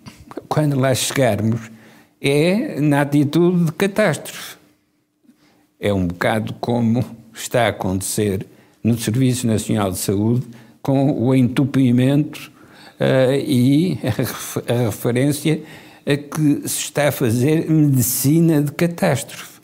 [0.47, 1.71] quando lá chegarmos,
[2.21, 4.58] é na atitude de catástrofe.
[5.80, 8.45] É um bocado como está a acontecer
[8.84, 10.45] no Serviço Nacional de Saúde
[10.82, 12.51] com o entupimento
[13.46, 13.98] e
[14.70, 15.64] a, a referência
[16.06, 19.60] a que se está a fazer medicina de catástrofe.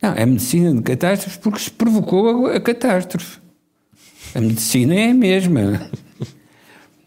[0.00, 3.38] Não, é medicina de catástrofe porque se provocou a, a catástrofe.
[4.34, 5.90] A medicina é a mesma.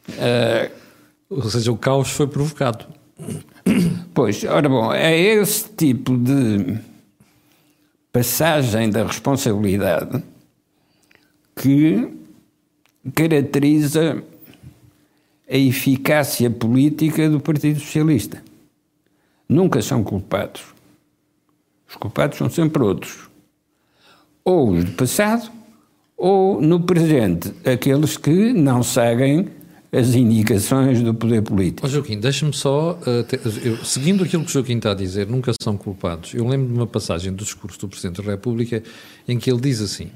[0.10, 0.72] Uh,
[1.30, 2.86] Ou seja, o caos foi provocado.
[4.14, 6.78] Pois, ora bom, é esse tipo de
[8.12, 10.24] passagem da responsabilidade
[11.56, 12.10] que
[13.14, 14.24] caracteriza
[15.50, 18.44] a eficácia política do Partido Socialista.
[19.48, 20.64] Nunca são culpados.
[21.88, 23.30] Os culpados são sempre outros.
[24.44, 25.52] Ou os do passado,
[26.18, 29.50] ou no presente, aqueles que não seguem
[29.92, 31.88] as indicações do poder político.
[31.88, 35.26] Oh, Joaquim, deixa-me só, uh, te, eu, seguindo aquilo que o Joaquim está a dizer,
[35.28, 36.34] nunca são culpados.
[36.34, 38.84] Eu lembro de uma passagem do discurso do Presidente da República
[39.26, 40.12] em que ele diz assim,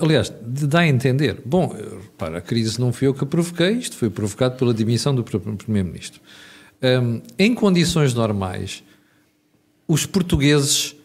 [0.00, 1.76] aliás, dá a entender, bom,
[2.16, 5.22] para a crise não fui eu que a provoquei, isto foi provocado pela demissão do
[5.22, 6.20] Primeiro-Ministro.
[6.82, 8.82] Um, em condições normais,
[9.86, 10.96] os portugueses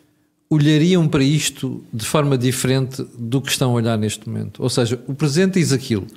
[0.50, 4.62] olhariam para isto de forma diferente do que estão a olhar neste momento.
[4.62, 6.08] Ou seja, o Presidente diz aquilo,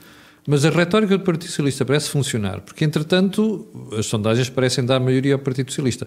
[0.46, 5.34] mas a retórica do Partido Socialista parece funcionar, porque, entretanto, as sondagens parecem dar maioria
[5.34, 6.06] ao Partido Socialista.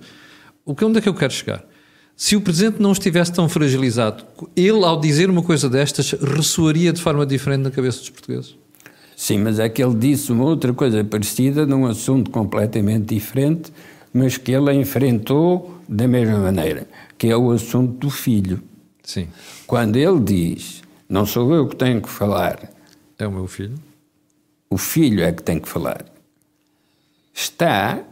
[0.66, 1.66] O que onde é que eu quero chegar?
[2.18, 4.26] Se o Presidente não estivesse tão fragilizado,
[4.56, 8.58] ele, ao dizer uma coisa destas, ressoaria de forma diferente na cabeça dos portugueses?
[9.16, 13.72] Sim, mas é que ele disse uma outra coisa parecida num assunto completamente diferente,
[14.12, 18.62] mas que ele enfrentou da mesma maneira, que é o assunto do filho.
[19.02, 19.28] Sim.
[19.66, 22.70] Quando ele diz, não sou eu que tenho que falar.
[23.18, 23.78] É o meu filho
[24.70, 26.06] o filho é que tem que falar,
[27.34, 28.04] está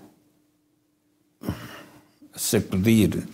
[1.42, 3.28] a sacudir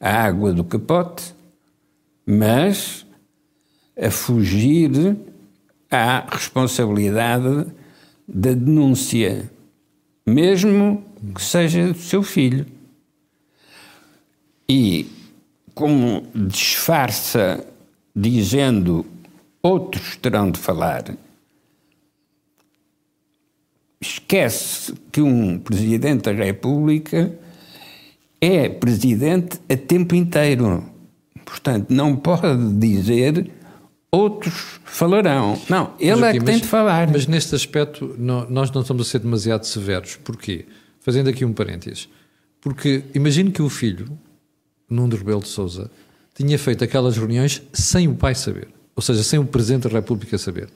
[0.00, 1.34] a água do capote,
[2.24, 3.06] mas
[4.00, 5.16] a fugir
[5.90, 7.66] à responsabilidade
[8.26, 9.50] da denúncia,
[10.26, 12.64] mesmo que seja do seu filho.
[14.68, 15.06] E
[15.74, 17.66] como disfarça
[18.14, 19.04] dizendo
[19.62, 21.14] outros terão de falar,
[24.00, 27.36] esquece que um presidente da República
[28.40, 30.84] é presidente a tempo inteiro.
[31.44, 33.50] Portanto, não pode dizer
[34.10, 35.60] outros falarão.
[35.68, 37.10] Não, ele é que tem de falar.
[37.10, 40.16] Mas neste aspecto, não, nós não estamos a ser demasiado severos.
[40.16, 40.66] Porquê?
[41.00, 42.08] Fazendo aqui um parênteses.
[42.60, 44.18] Porque imagino que o filho,
[44.88, 45.90] Nuno Rebelo de Souza,
[46.34, 48.68] tinha feito aquelas reuniões sem o pai saber.
[48.94, 50.68] Ou seja, sem o Presidente da República saber.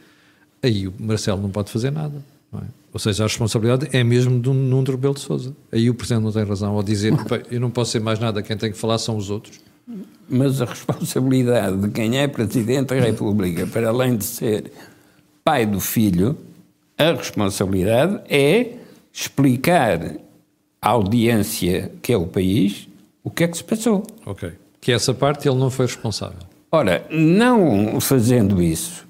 [0.62, 2.24] Aí o Marcelo não pode fazer nada.
[2.62, 2.66] É?
[2.92, 5.54] Ou seja, a responsabilidade é mesmo de um Nuno Rebelo de Sousa.
[5.72, 7.12] Aí o Presidente não tem razão ao dizer
[7.50, 9.60] eu não posso ser mais nada, quem tem que falar são os outros.
[10.28, 14.72] Mas a responsabilidade de quem é Presidente da República, para além de ser
[15.42, 16.38] pai do filho,
[16.96, 18.74] a responsabilidade é
[19.12, 20.14] explicar
[20.80, 22.88] à audiência que é o país
[23.22, 24.06] o que é que se passou.
[24.26, 24.52] Ok.
[24.80, 26.40] Que essa parte ele não foi responsável.
[26.70, 29.03] Ora, não fazendo isso,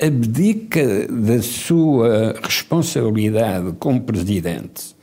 [0.00, 4.96] abdica da sua responsabilidade como presidente,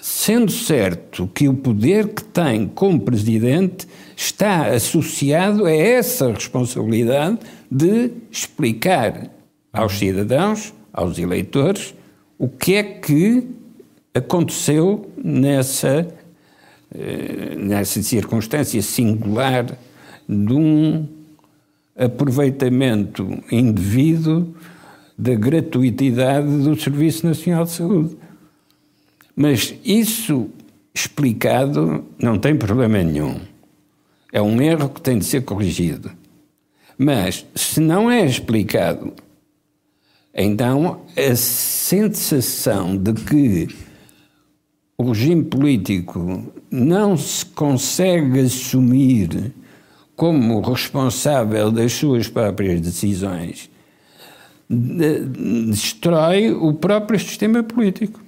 [0.00, 3.86] sendo certo que o poder que tem como presidente
[4.16, 7.38] está associado a essa responsabilidade
[7.70, 9.30] de explicar
[9.72, 11.94] aos cidadãos, aos eleitores,
[12.38, 13.48] o que é que
[14.14, 16.06] aconteceu nessa,
[16.94, 19.78] eh, nessa circunstância singular
[20.28, 21.21] de um
[21.96, 24.54] aproveitamento indevido
[25.16, 28.16] da gratuitidade do Serviço Nacional de Saúde.
[29.36, 30.50] Mas isso
[30.94, 33.40] explicado não tem problema nenhum.
[34.32, 36.10] É um erro que tem de ser corrigido.
[36.96, 39.12] Mas se não é explicado,
[40.34, 43.68] então a sensação de que
[44.96, 49.52] o regime político não se consegue assumir
[50.22, 53.68] como responsável das suas próprias decisões,
[54.70, 58.20] destrói o próprio sistema político.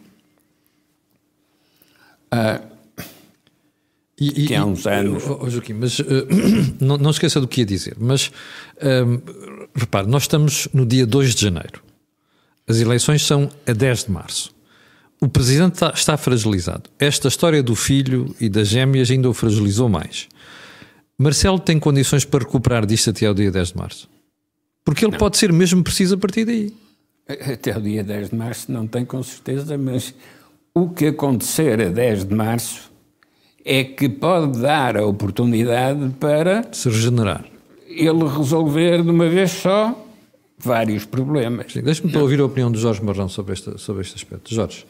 [2.32, 2.61] Ah,
[4.20, 5.22] e, que há uns anos.
[5.24, 6.05] Oh, Joaquim, mas uh,
[6.84, 8.32] não, não esqueça do que ia dizer, mas
[8.82, 9.20] um,
[9.72, 11.80] repare, nós estamos no dia 2 de janeiro.
[12.66, 14.53] As eleições são a 10 de março.
[15.20, 16.90] O presidente está, está fragilizado.
[16.99, 20.26] Esta história do filho e das gêmeas ainda o fragilizou mais.
[21.18, 24.08] Marcelo tem condições para recuperar disto até ao dia 10 de março?
[24.84, 25.18] Porque ele não.
[25.18, 26.72] pode ser mesmo preciso a partir daí.
[27.28, 30.14] Até o dia 10 de março não tem com certeza, mas
[30.74, 32.92] o que acontecer a 10 de março
[33.64, 37.44] é que pode dar a oportunidade para se regenerar.
[37.88, 40.04] Ele resolver de uma vez só
[40.58, 41.72] vários problemas.
[41.72, 44.54] Deixe-me para ouvir a opinião de Jorge Marrão sobre este, sobre este aspecto.
[44.54, 44.84] Jorge.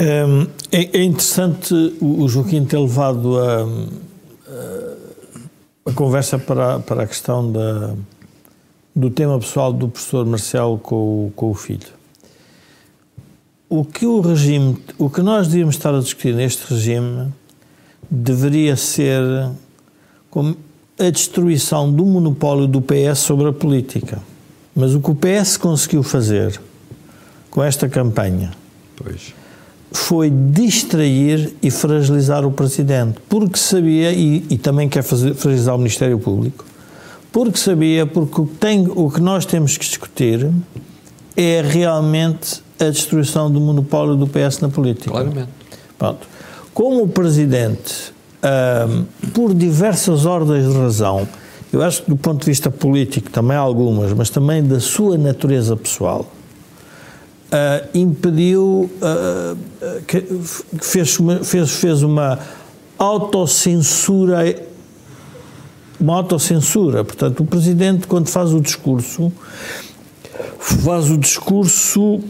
[0.00, 3.66] Um, é, é, interessante o, Joaquim ter levado a,
[5.86, 7.94] a, conversa para, para a questão da,
[8.94, 11.88] do tema pessoal do professor Marcelo com, com o filho.
[13.68, 17.32] O que o regime, o que nós devíamos estar a discutir neste regime
[18.10, 19.22] deveria ser
[20.30, 20.56] como
[20.98, 24.22] a destruição do monopólio do PS sobre a política.
[24.74, 26.60] Mas o que o PS conseguiu fazer
[27.50, 28.52] com esta campanha
[29.02, 29.34] pois.
[29.92, 35.78] Foi distrair e fragilizar o Presidente, porque sabia, e, e também quer fazer, fragilizar o
[35.78, 36.64] Ministério Público,
[37.30, 40.50] porque sabia, porque tem, o que nós temos que discutir
[41.36, 45.10] é realmente a destruição do monopólio do PS na política.
[45.10, 45.48] Claramente.
[45.98, 46.26] Pronto.
[46.74, 48.12] Como o Presidente,
[49.32, 51.28] por diversas ordens de razão,
[51.72, 55.76] eu acho que do ponto de vista político também algumas, mas também da sua natureza
[55.76, 56.30] pessoal,
[57.52, 60.20] uh, impediu, uh, que
[60.80, 62.38] fez uma, fez, fez uma
[62.98, 64.66] autocensura,
[66.00, 67.04] uma autocensura.
[67.04, 69.32] Portanto, o Presidente, quando faz o discurso,
[70.58, 72.20] faz o discurso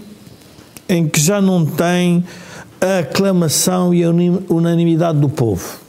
[0.88, 2.24] em que já não tem
[2.80, 4.10] a aclamação e a
[4.50, 5.82] unanimidade do povo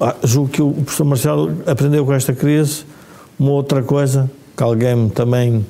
[0.00, 2.84] ah, julgo que o professor Marcelo aprendeu com esta crise
[3.38, 5.64] uma outra coisa que alguém também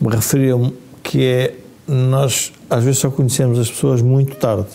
[0.00, 1.54] me referiu, que é
[1.86, 4.66] nós às vezes só conhecemos as pessoas muito tarde.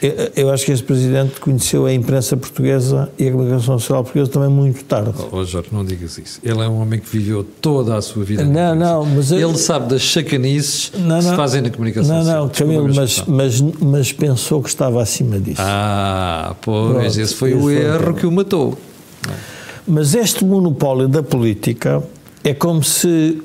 [0.00, 4.30] Eu, eu, acho que este presidente conheceu a imprensa portuguesa e a comunicação social portuguesa
[4.30, 5.14] também muito tarde.
[5.18, 6.40] Oh, oh, Jorge, não digas isso.
[6.42, 8.44] Ele é um homem que viveu toda a sua vida.
[8.44, 12.16] Não, não, mas ele eu, sabe das chacanices não, não, que se fazem na comunicação
[12.16, 12.44] não, social.
[12.44, 15.62] Não, Camilo, mas, mas, mas pensou que estava acima disso.
[15.62, 18.76] Ah, pois, Pronto, esse foi o erro foi que o matou.
[19.86, 22.02] Mas este monopólio da política
[22.44, 23.42] é como se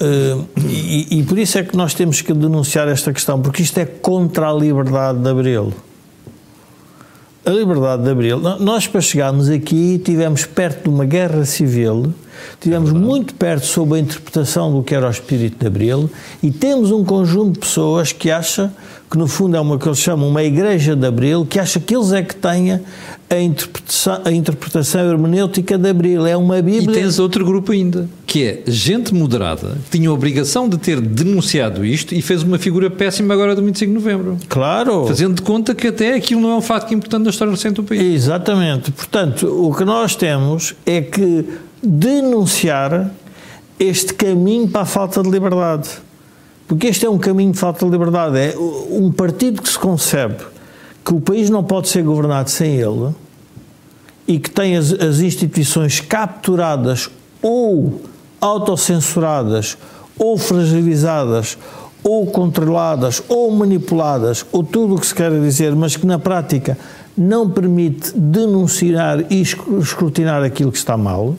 [0.00, 3.78] Uh, e, e, por isso é que nós temos que denunciar esta questão, porque isto
[3.78, 5.72] é contra a liberdade de Abril.
[7.46, 12.12] A liberdade de Abril, nós para chegarmos aqui tivemos perto de uma guerra civil,
[12.60, 16.10] tivemos é muito perto sob a interpretação do que era o espírito de Abril
[16.42, 18.72] e temos um conjunto de pessoas que acha
[19.10, 21.94] que no fundo é uma que eles chamam uma igreja de Abril, que acha que
[21.94, 22.80] eles é que têm
[23.28, 26.26] a interpretação, a interpretação hermenêutica de Abril.
[26.26, 26.98] É uma Bíblia.
[26.98, 31.00] E tens outro grupo ainda, que é gente moderada, que tinha a obrigação de ter
[31.00, 34.38] denunciado isto e fez uma figura péssima agora do 25 de novembro.
[34.48, 35.06] Claro.
[35.06, 37.84] Fazendo de conta que até aquilo não é um fato importante da história recente do
[37.84, 38.02] país.
[38.02, 38.90] Exatamente.
[38.90, 41.44] Portanto, o que nós temos é que
[41.82, 43.10] denunciar
[43.78, 45.88] este caminho para a falta de liberdade.
[46.66, 48.38] Porque este é um caminho de falta de liberdade.
[48.38, 50.44] É um partido que se concebe
[51.04, 53.14] que o país não pode ser governado sem ele
[54.26, 57.08] e que tem as, as instituições capturadas
[57.40, 58.02] ou
[58.40, 59.78] autocensuradas
[60.18, 61.56] ou fragilizadas
[62.02, 66.76] ou controladas ou manipuladas ou tudo o que se quer dizer, mas que na prática
[67.16, 71.36] não permite denunciar e escrutinar aquilo que está mal.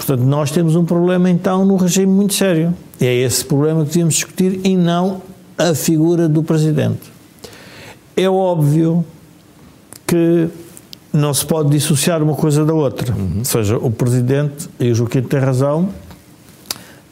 [0.00, 2.74] Portanto, nós temos um problema então no regime muito sério.
[2.98, 5.20] E é esse problema que devíamos discutir e não
[5.58, 7.12] a figura do Presidente.
[8.16, 9.04] É óbvio
[10.06, 10.48] que
[11.12, 13.14] não se pode dissociar uma coisa da outra.
[13.14, 13.40] Uhum.
[13.40, 15.90] Ou seja, o Presidente, e o Joaquim tem razão,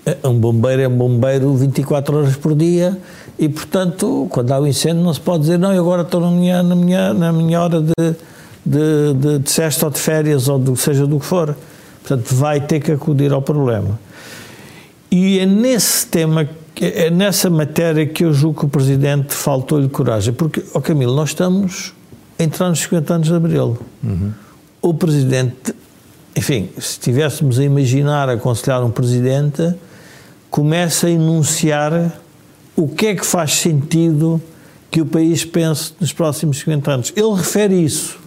[0.07, 2.97] é um bombeiro é um bombeiro 24 horas por dia
[3.39, 6.30] e, portanto, quando há um incêndio não se pode dizer não, eu agora estou na
[6.30, 7.93] minha, na minha, na minha hora de,
[8.64, 11.55] de, de, de sexta ou de férias ou do, seja do que for.
[12.09, 14.01] Portanto, vai ter que acudir ao problema.
[15.11, 16.49] E é nesse tema,
[16.81, 20.33] é nessa matéria que eu julgo que o Presidente faltou-lhe coragem.
[20.33, 21.93] Porque, ó oh Camilo, nós estamos
[22.39, 23.77] a entrar nos 50 anos de Abril.
[24.03, 24.33] Uhum.
[24.81, 25.75] O Presidente,
[26.35, 29.75] enfim, se estivéssemos a imaginar, aconselhar um Presidente,
[30.51, 32.23] começa a enunciar
[32.75, 34.41] o que é que faz sentido
[34.91, 37.13] que o país pense nos próximos 50 anos.
[37.15, 38.19] Ele refere isso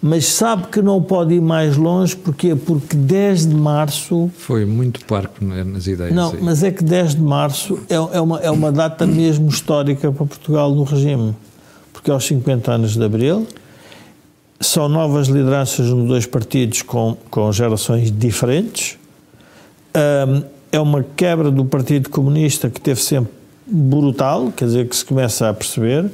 [0.00, 4.30] mas sabe que não pode ir mais longe, porque Porque 10 de março...
[4.36, 6.14] Foi muito parco nas ideias.
[6.14, 6.38] Não, aí.
[6.40, 10.26] mas é que 10 de março é, é, uma, é uma data mesmo histórica para
[10.26, 11.34] Portugal no regime,
[11.92, 13.46] porque aos 50 anos de Abril
[14.60, 18.98] são novas lideranças nos dois partidos com, com gerações diferentes,
[19.94, 23.32] um, é uma quebra do Partido Comunista que teve sempre
[23.66, 26.10] brutal, quer dizer, que se começa a perceber,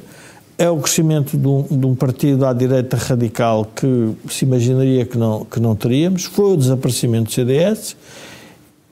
[0.57, 5.17] é o crescimento de um, de um, partido à direita radical que se imaginaria que
[5.17, 7.95] não, que não teríamos, foi o desaparecimento do CDS,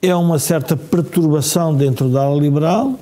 [0.02, 2.98] é uma certa perturbação dentro da ala liberal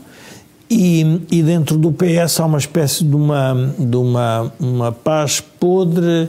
[0.71, 6.29] e, e dentro do PS há uma espécie de uma, de uma, uma paz podre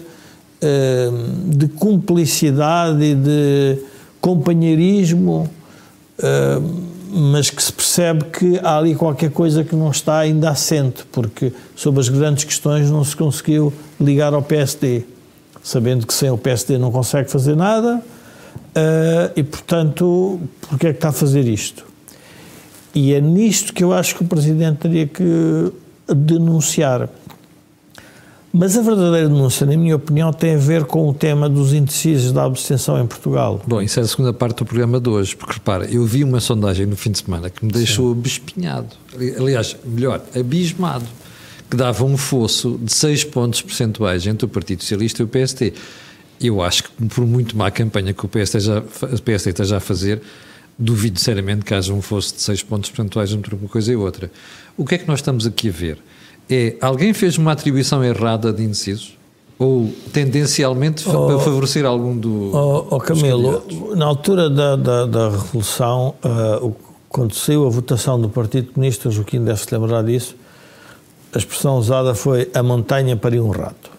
[0.60, 1.12] eh,
[1.46, 3.78] de cumplicidade e de
[4.20, 5.50] companheirismo
[6.18, 6.60] eh,
[7.16, 11.54] mas que se percebe que há ali qualquer coisa que não está ainda assente, porque
[11.76, 15.04] sobre as grandes questões não se conseguiu ligar ao PSD,
[15.62, 20.98] sabendo que sem o PSD não consegue fazer nada, uh, e portanto, porque é que
[20.98, 21.86] está a fazer isto?
[22.96, 25.72] E é nisto que eu acho que o Presidente teria que
[26.08, 27.10] denunciar.
[28.56, 32.32] Mas a verdadeira denúncia, na minha opinião, tem a ver com o tema dos indecisos
[32.32, 33.60] da abstenção em Portugal.
[33.66, 36.40] Bom, isso é a segunda parte do programa de hoje, porque repara, eu vi uma
[36.40, 38.96] sondagem no fim de semana que me deixou abespinhado,
[39.40, 41.06] aliás, melhor, abismado,
[41.68, 45.74] que dava um fosso de 6 pontos percentuais entre o Partido Socialista e o PST.
[46.40, 48.84] Eu acho que, por muito má campanha que o PST, já, o
[49.20, 50.22] PST esteja a fazer,
[50.78, 54.32] duvido seriamente que haja um fosso de 6 pontos percentuais entre uma coisa e outra.
[54.78, 55.98] O que é que nós estamos aqui a ver?
[56.50, 59.18] É alguém fez uma atribuição errada de indecisos?
[59.58, 62.52] Ou tendencialmente oh, para favorecer algum do.
[62.54, 63.64] Oh, oh Camilo,
[63.96, 66.76] na altura da, da, da Revolução, uh,
[67.08, 70.36] quando saiu a votação do Partido Comunista, o Joaquim deve-se lembrar disso,
[71.34, 73.92] a expressão usada foi a montanha para um rato.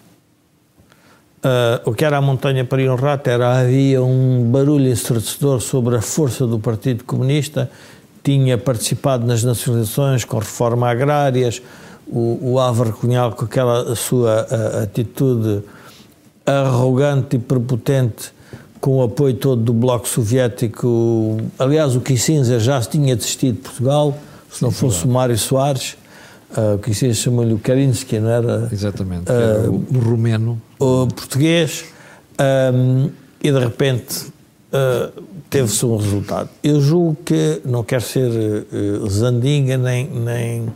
[1.45, 5.95] Uh, o que era a montanha para um rato era havia um barulho ensurdecedor sobre
[5.95, 7.69] a força do Partido Comunista,
[8.23, 11.61] tinha participado nas nacionalizações com reforma agrárias,
[12.07, 15.63] o, o Álvaro Cunhal com aquela sua a, atitude
[16.45, 18.33] arrogante e prepotente
[18.79, 21.37] com o apoio todo do Bloco Soviético.
[21.57, 24.15] Aliás, o Kissinger já tinha desistido de Portugal,
[24.51, 25.97] se não fosse o Mário Soares.
[26.55, 28.69] Uh, o Kissinger chamou-lhe o Karinsky, não era?
[28.71, 30.61] Exatamente, uh, o, o rumeno.
[30.79, 31.85] O português.
[32.39, 33.09] Um,
[33.41, 34.27] e de repente
[34.71, 36.49] uh, teve-se um resultado.
[36.63, 40.67] Eu julgo que, não quero ser uh, zandinga nem, nem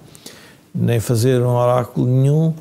[0.74, 2.54] nem fazer um oráculo nenhum,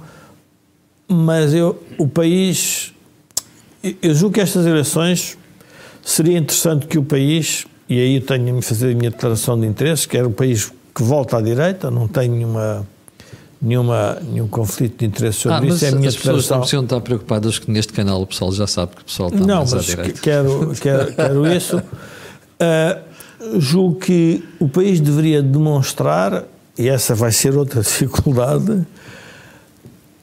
[1.08, 2.92] mas eu, o país,
[4.02, 5.38] eu julgo que estas eleições
[6.02, 9.66] seria interessante que o país, e aí eu tenho de fazer a minha declaração de
[9.66, 12.86] interesse, que era um país que volta à direita, não tenho nenhuma,
[13.60, 15.84] nenhuma, nenhum conflito de interesse sobre ah, isso.
[15.84, 18.66] É a minha as pessoas não precisam estar preocupadas que neste canal o pessoal já
[18.66, 20.20] sabe que o pessoal está não, mais mas à direita.
[20.20, 21.76] Quero, quero, quero isso.
[21.78, 23.08] Uh,
[23.60, 26.44] julgo que o país deveria demonstrar
[26.78, 28.86] e essa vai ser outra dificuldade,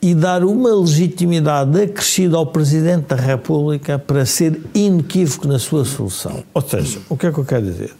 [0.01, 6.43] e dar uma legitimidade acrescida ao Presidente da República para ser inequívoco na sua solução.
[6.53, 7.91] Ou seja, o que é que eu quero dizer?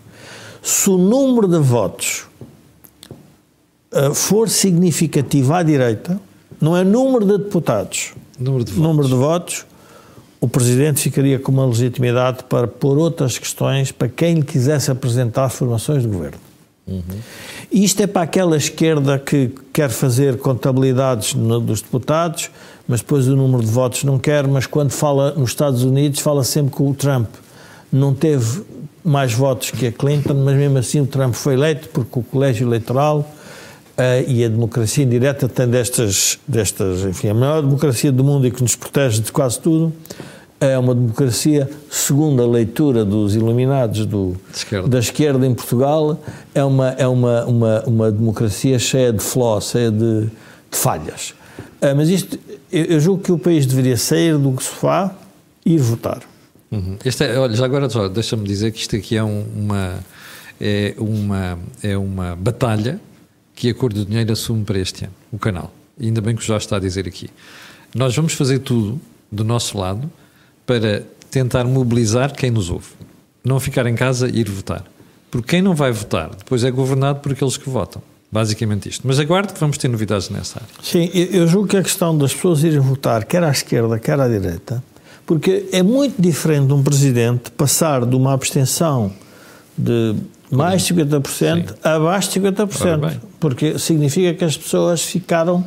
[0.62, 2.26] Se o número de votos
[3.92, 6.20] uh, for significativo à direita,
[6.62, 9.66] não é número de deputados, número de, número de votos,
[10.40, 15.50] o Presidente ficaria com uma legitimidade para pôr outras questões para quem lhe quisesse apresentar
[15.50, 16.38] formações de governo.
[16.88, 17.02] Uhum.
[17.72, 22.52] Isto é para aquela esquerda que quer fazer contabilidades no, dos deputados,
[22.88, 26.44] mas depois o número de votos não quer, mas quando fala nos Estados Unidos fala
[26.44, 27.28] sempre com o Trump.
[27.92, 28.64] Não teve
[29.04, 32.68] mais votos que a Clinton, mas mesmo assim o Trump foi eleito porque o colégio
[32.68, 33.20] eleitoral
[33.98, 38.52] uh, e a democracia indireta tem destas, destas, enfim, a maior democracia do mundo e
[38.52, 39.94] que nos protege de quase tudo,
[40.60, 44.88] é uma democracia, segundo a leitura dos iluminados do, esquerda.
[44.88, 46.20] da esquerda em Portugal,
[46.54, 50.32] é uma, é uma, uma, uma democracia cheia de flaws, cheia de, de
[50.78, 51.34] falhas.
[51.82, 52.40] Ah, mas isto,
[52.72, 55.14] eu, eu, julgo que o país deveria sair do sofá
[55.66, 56.22] e ir votar.
[56.72, 56.98] Uhum.
[57.04, 60.00] Este é, olha, já agora deixa-me dizer que isto aqui é uma,
[60.60, 63.00] é uma, é uma batalha
[63.54, 65.72] que a Cor do Dinheiro assume para este ano, o canal.
[66.00, 67.30] E ainda bem que o Jorge está a dizer aqui.
[67.94, 69.00] Nós vamos fazer tudo
[69.32, 70.10] do nosso lado
[70.66, 72.88] para tentar mobilizar quem nos ouve.
[73.44, 74.84] Não ficar em casa e ir votar.
[75.30, 78.02] Porque quem não vai votar depois é governado por aqueles que votam.
[78.32, 79.08] Basicamente isto.
[79.08, 80.70] Mas aguardo que vamos ter novidades nessa área.
[80.82, 84.28] Sim, eu julgo que a questão das pessoas irem votar, quer à esquerda, quer à
[84.28, 84.84] direita,
[85.26, 89.12] porque é muito diferente um presidente passar de uma abstenção
[89.78, 90.16] de
[90.52, 91.76] mais de 50% Sim.
[91.84, 93.20] a abaixo de 50%.
[93.40, 95.64] Porque significa que as pessoas ficaram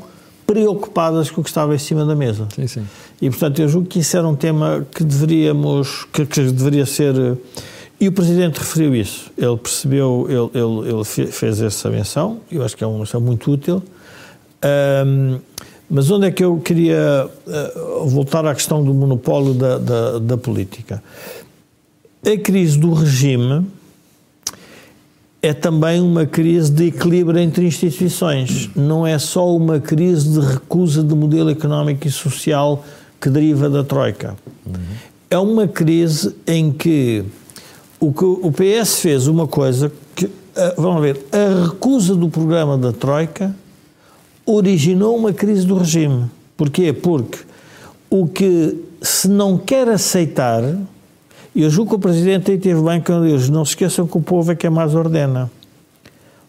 [0.46, 2.48] preocupadas com o que estava em cima da mesa.
[2.54, 2.86] Sim, sim.
[3.20, 7.36] E, portanto, eu julgo que isso era um tema que deveríamos, que, que deveria ser...
[8.00, 9.28] E o Presidente referiu isso.
[9.36, 13.50] Ele percebeu, ele, ele, ele fez essa menção, eu acho que é uma menção muito
[13.50, 13.82] útil.
[15.04, 15.38] Um,
[15.90, 20.36] mas onde é que eu queria uh, voltar à questão do monopólio da, da, da
[20.36, 21.02] política?
[22.24, 23.66] A crise do regime
[25.40, 28.70] é também uma crise de equilíbrio entre instituições.
[28.76, 32.84] Não é só uma crise de recusa de modelo económico e social
[33.20, 34.36] que deriva da Troika.
[34.66, 34.72] Uhum.
[35.30, 37.24] É uma crise em que
[38.00, 42.78] o, que o PS fez uma coisa que, eh, vamos ver, a recusa do programa
[42.78, 43.54] da Troika
[44.46, 46.30] originou uma crise do regime.
[46.56, 46.92] Porquê?
[46.92, 47.38] Porque
[48.08, 50.62] o que se não quer aceitar
[51.54, 54.20] eu julgo que o Presidente aí teve bem quando diz não se esqueçam que o
[54.20, 55.50] povo é que é mais ordena.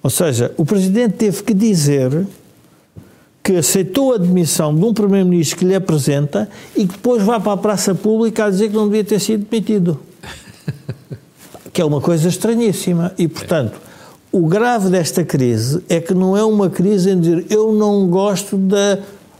[0.03, 2.27] Ou seja, o Presidente teve que dizer
[3.49, 7.53] que aceitou a demissão de um Primeiro-Ministro que lhe apresenta e que depois vai para
[7.53, 9.99] a praça pública a dizer que não devia ter sido demitido.
[11.73, 13.11] que é uma coisa estranhíssima.
[13.17, 13.81] E, portanto,
[14.31, 18.55] o grave desta crise é que não é uma crise em dizer eu não gosto
[18.55, 18.99] da,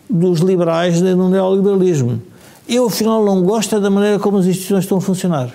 [0.10, 2.20] dos liberais nem do neoliberalismo.
[2.68, 5.54] Eu, afinal, não gosto é da maneira como as instituições estão a funcionar.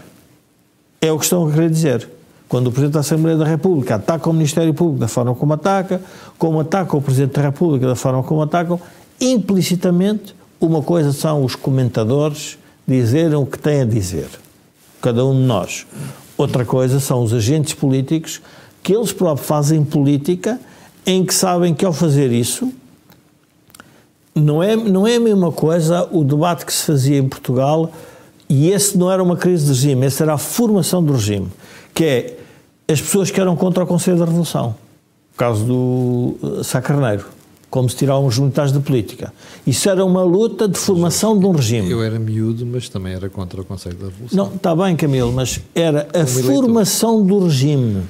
[1.00, 2.08] É o que estão a querer dizer.
[2.54, 6.00] Quando o Presidente da Assembleia da República ataca o Ministério Público da forma como ataca,
[6.38, 8.80] como ataca o Presidente da República da forma como atacam,
[9.20, 14.28] implicitamente, uma coisa são os comentadores dizerem o que têm a dizer,
[15.02, 15.84] cada um de nós.
[16.38, 18.40] Outra coisa são os agentes políticos
[18.84, 20.60] que eles próprios fazem política
[21.04, 22.72] em que sabem que ao fazer isso
[24.32, 27.90] não é, não é a mesma coisa o debate que se fazia em Portugal
[28.48, 31.48] e esse não era uma crise de regime, esse era a formação do regime,
[31.92, 32.43] que é
[32.88, 34.74] as pessoas que eram contra o Conselho da Revolução,
[35.34, 37.24] o caso do eh, Sá Carneiro,
[37.70, 39.32] como se tiravam os militares da política.
[39.66, 41.90] Isso era uma luta de formação de um regime.
[41.90, 44.36] Eu era miúdo, mas também era contra o Conselho da Revolução.
[44.46, 48.02] Não, está bem, Camilo, mas era a formação do regime.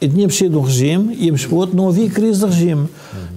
[0.00, 2.82] E tínhamos saído de um regime, íamos para outro, não havia crise de regime.
[2.82, 2.88] Uhum.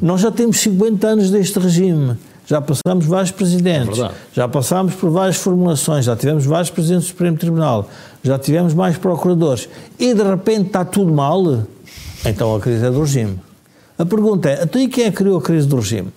[0.01, 2.17] Nós já temos 50 anos deste regime
[2.51, 7.11] já passamos vários presidentes, é já passámos por várias formulações, já tivemos vários presidentes do
[7.11, 7.89] Supremo Tribunal,
[8.21, 11.63] já tivemos mais procuradores e de repente está tudo mal,
[12.25, 13.39] então a crise é do regime.
[13.97, 16.09] A pergunta é, então e quem é que criou a crise do regime?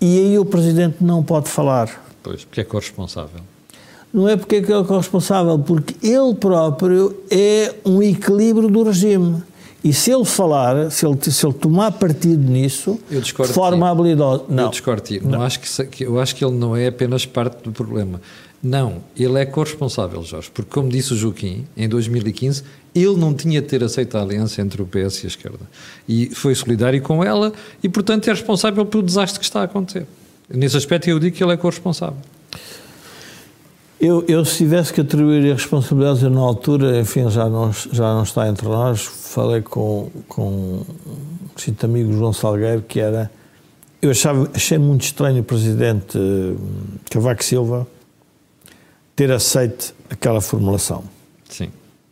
[0.00, 1.88] E aí o presidente não pode falar.
[2.24, 3.40] Pois, porque é corresponsável.
[4.12, 9.44] Não é porque é que é corresponsável, porque ele próprio é um equilíbrio do regime.
[9.88, 14.44] E se ele falar, se ele, se ele tomar partido nisso, de forma habilidosa.
[14.46, 14.64] Não.
[14.64, 15.30] Eu discordo de não.
[15.30, 15.42] não.
[15.42, 18.20] Acho que, eu acho que ele não é apenas parte do problema.
[18.62, 22.64] Não, ele é corresponsável, Jorge, porque, como disse o Joaquim, em 2015,
[22.94, 25.60] ele não tinha de ter aceito a aliança entre o PS e a esquerda.
[26.06, 27.50] E foi solidário com ela
[27.82, 30.06] e, portanto, é responsável pelo desastre que está a acontecer.
[30.50, 32.18] Nesse aspecto, eu digo que ele é corresponsável.
[34.00, 38.14] Eu, eu, se tivesse que atribuir a responsabilidade, eu, na altura, enfim, já não, já
[38.14, 40.84] não está entre nós, falei com, com um
[41.56, 43.30] cito amigo João Salgueiro, que era.
[44.00, 46.54] Eu achava, achei muito estranho o presidente eh,
[47.10, 47.86] Cavaco Silva
[49.16, 51.02] ter aceito aquela formulação.
[51.48, 51.70] Sim.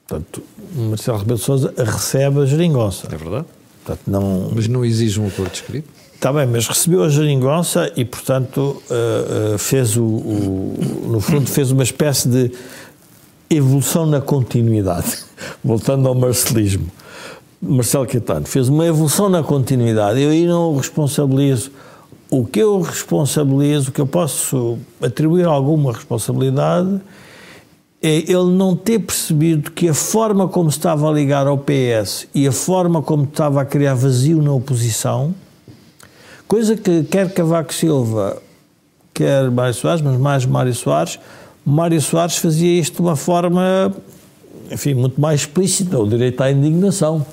[0.08, 0.42] Portanto,
[0.74, 3.06] Marcelo Rebelo de Souza recebe a geringonça.
[3.12, 3.46] É verdade.
[3.84, 4.50] Portanto, não...
[4.52, 5.88] Mas não exige um acordo escrito?
[6.16, 11.46] Está bem, mas recebeu a geringonça e, portanto, uh, uh, fez o, o, no fundo,
[11.46, 12.50] fez uma espécie de
[13.50, 15.18] evolução na continuidade,
[15.62, 16.90] voltando ao marcelismo.
[17.60, 20.20] Marcelo Caetano fez uma evolução na continuidade.
[20.20, 21.70] Eu aí não o responsabilizo.
[22.30, 26.98] O que eu responsabilizo, o que eu posso atribuir alguma responsabilidade,
[28.02, 32.48] é ele não ter percebido que a forma como estava a ligar ao PS e
[32.48, 35.34] a forma como estava a criar vazio na oposição
[36.48, 38.40] Coisa que quer Cavaco Silva,
[39.12, 41.18] quer Mário Soares, mas mais Mário Soares,
[41.64, 43.92] Mário Soares fazia isto de uma forma,
[44.70, 47.26] enfim, muito mais explícita, o direito à indignação,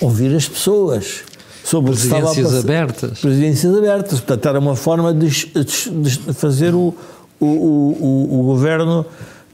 [0.00, 1.24] ouvir as pessoas.
[1.62, 3.20] Sobre presidências abertas.
[3.20, 4.20] Presidências abertas.
[4.20, 6.94] Portanto, era uma forma de, de fazer o,
[7.38, 9.04] o, o, o governo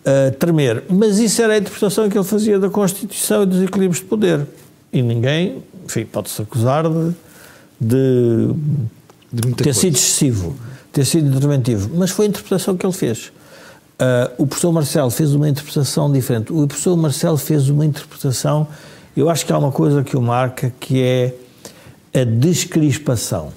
[0.04, 0.84] uh, tremer.
[0.88, 4.46] Mas isso era a interpretação que ele fazia da Constituição e dos equilíbrios de poder.
[4.92, 7.12] E ninguém, enfim, pode-se acusar de
[7.80, 8.48] de,
[9.32, 9.80] de ter coisa.
[9.80, 10.56] sido excessivo,
[10.92, 13.32] ter sido interventivo, mas foi a interpretação que ele fez.
[13.94, 16.52] Uh, o professor Marcelo fez uma interpretação diferente.
[16.52, 18.66] O professor Marcelo fez uma interpretação,
[19.16, 21.34] eu acho que há uma coisa que o marca, que é
[22.12, 23.52] a descrispação.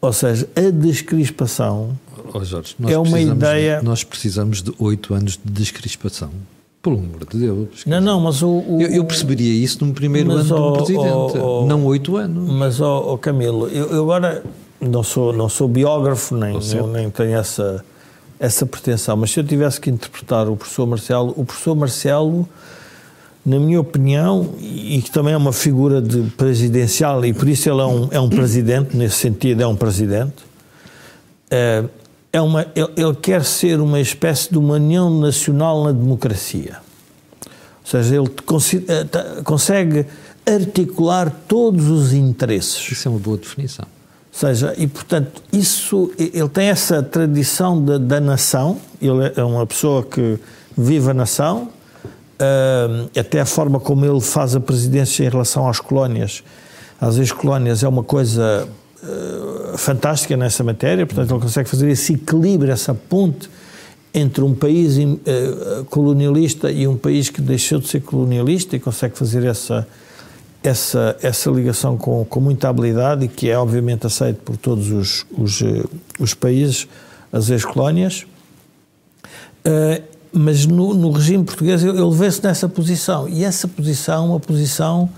[0.00, 1.98] Ou seja, a descrispação
[2.32, 3.78] oh, Jorge, é uma ideia.
[3.78, 6.30] De, nós precisamos de oito anos de descrispação.
[6.86, 7.84] Pelo amor de Deus.
[7.84, 8.48] Não, não, mas o.
[8.48, 12.48] o eu, eu, perceberia isso no primeiro ano do presidente, não oito anos.
[12.48, 14.44] Mas, ó oh, Camilo, eu, eu, agora
[14.80, 16.56] não sou, não sou biógrafo, nem,
[16.92, 17.84] nem tenho essa,
[18.38, 22.48] essa pretensão, mas se eu tivesse que interpretar o professor Marcelo, o professor Marcelo,
[23.44, 27.80] na minha opinião, e que também é uma figura de presidencial, e por isso ele
[27.80, 30.36] é um, é um presidente, nesse sentido, é um presidente.
[31.50, 31.82] É,
[32.32, 36.78] é uma, ele, quer ser uma espécie de uma união nacional na democracia.
[37.44, 38.30] Ou seja, ele
[38.88, 40.06] eh, consegue
[40.44, 42.90] articular todos os interesses.
[42.90, 43.86] Isso é uma boa definição.
[43.86, 49.66] Ou seja, e portanto, isso, ele tem essa tradição da, da nação, ele é uma
[49.66, 50.38] pessoa que
[50.76, 51.70] vive a nação,
[52.36, 56.44] uh, até a forma como ele faz a presidência em relação às colónias,
[57.00, 58.68] às ex-colónias, é uma coisa
[59.06, 63.48] uh, fantástica nessa matéria, portanto, ele consegue fazer esse equilíbrio, essa ponte
[64.16, 69.16] entre um país uh, colonialista e um país que deixou de ser colonialista e consegue
[69.16, 69.86] fazer essa,
[70.62, 75.26] essa, essa ligação com, com muita habilidade e que é obviamente aceito por todos os,
[75.36, 75.84] os, eh,
[76.18, 76.88] os países,
[77.30, 78.26] as ex-colónias,
[79.66, 80.02] uh,
[80.32, 83.28] mas no, no, regime português ele vê-se nessa posição.
[83.28, 85.10] E essa posição é uma posição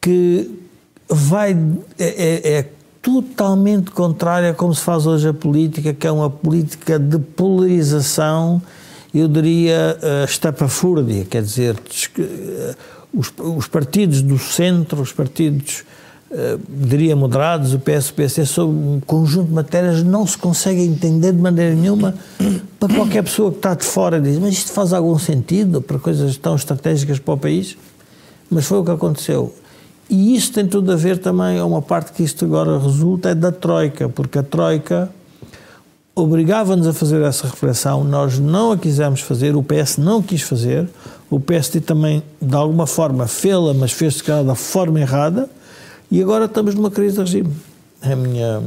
[0.00, 0.50] que
[1.14, 1.56] vai
[1.98, 2.68] é, é, é
[3.02, 8.62] totalmente contrária a como se faz hoje a política, que é uma política de polarização,
[9.12, 12.76] eu diria uh, estapafúrdia, quer dizer, uh,
[13.12, 15.84] os, os, partidos do centro, os partidos,
[16.30, 20.80] uh, diria moderados, o PS, o PC, sobre um conjunto de matérias não se consegue
[20.80, 22.14] entender de maneira nenhuma
[22.78, 26.36] para qualquer pessoa que está de fora diz, mas isto faz algum sentido para coisas
[26.36, 27.76] tão estratégicas para o país?
[28.48, 29.52] Mas foi o que aconteceu.
[30.10, 33.50] E isso tem tudo a ver também, uma parte que isto agora resulta, é da
[33.50, 35.10] Troika, porque a Troika
[36.14, 40.86] obrigava-nos a fazer essa reflexão, nós não a quisemos fazer, o PS não quis fazer,
[41.30, 45.48] o PSD também, de alguma forma, fê-la, mas fez-se da forma errada,
[46.10, 47.56] e agora estamos numa crise de regime.
[48.02, 48.62] É a minha,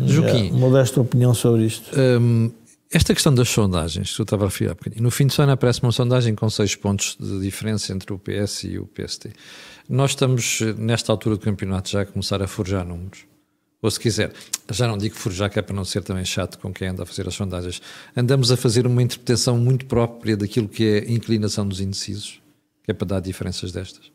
[0.00, 1.88] minha modesta opinião sobre isto.
[1.96, 2.50] Hum,
[2.90, 5.52] esta questão das sondagens, que eu estava a referir há bocadinho, no fim de semana
[5.52, 9.30] aparece uma sondagem com seis pontos de diferença entre o PS e o PSD.
[9.88, 13.26] Nós estamos, nesta altura do campeonato, já a começar a forjar números.
[13.82, 14.32] Ou se quiser,
[14.70, 17.06] já não digo forjar, que é para não ser também chato com quem anda a
[17.06, 17.82] fazer as sondagens,
[18.16, 22.40] andamos a fazer uma interpretação muito própria daquilo que é a inclinação dos indecisos,
[22.82, 24.10] que é para dar diferenças destas.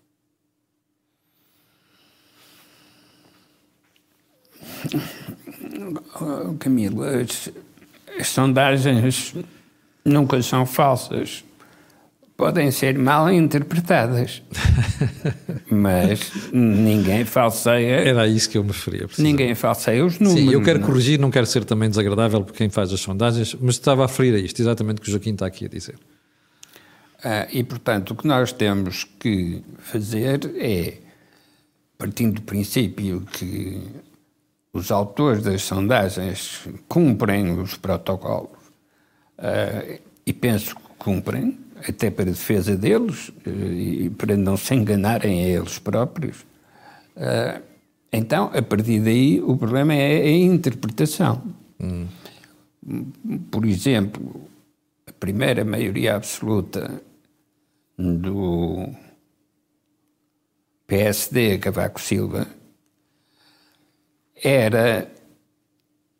[6.60, 7.52] Camilo, as,
[8.20, 9.36] as sondagens
[10.04, 11.44] nunca são falsas
[12.40, 14.42] podem ser mal interpretadas.
[15.70, 17.96] Mas ninguém falseia.
[17.96, 19.10] Era isso que eu me referia.
[19.18, 20.46] Ninguém falseia os números.
[20.46, 23.76] Sim, eu quero corrigir, não quero ser também desagradável por quem faz as sondagens, mas
[23.76, 25.96] estava a referir a isto, exatamente o que o Joaquim está aqui a dizer.
[27.22, 30.94] Ah, e, portanto, o que nós temos que fazer é,
[31.98, 33.82] partindo do princípio que
[34.72, 38.58] os autores das sondagens cumprem os protocolos,
[39.38, 45.44] ah, e penso que cumprem, até para defesa deles eh, e para não se enganarem
[45.44, 46.46] a eles próprios.
[47.16, 47.62] Eh,
[48.12, 51.44] então, a partir daí, o problema é a interpretação.
[51.80, 52.08] Hum.
[53.52, 54.50] Por exemplo,
[55.06, 57.02] a primeira maioria absoluta
[57.98, 58.90] do
[60.88, 62.48] PSD, Cavaco Silva,
[64.44, 65.12] era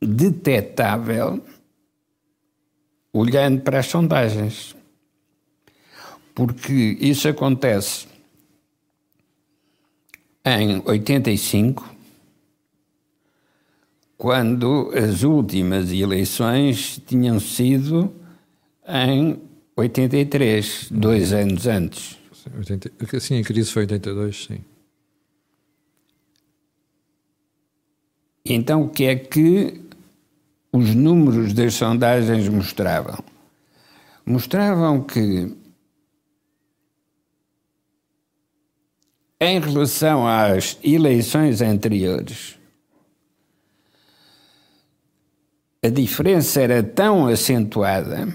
[0.02, 1.44] detetável
[3.12, 4.76] olhando para as sondagens
[6.34, 8.08] porque isso acontece
[10.46, 11.96] em 85,
[14.18, 18.14] quando as últimas eleições tinham sido
[18.88, 19.40] em
[19.76, 22.18] 83, dois anos antes.
[23.20, 24.60] Sim, a crise foi em 82, sim.
[28.46, 29.82] Então, o que é que
[30.72, 33.24] os números das sondagens mostravam?
[34.26, 35.56] Mostravam que
[39.40, 42.60] em relação às eleições anteriores,
[45.82, 48.28] a diferença era tão acentuada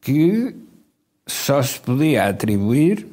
[0.00, 0.54] que
[1.26, 3.06] só se podia atribuir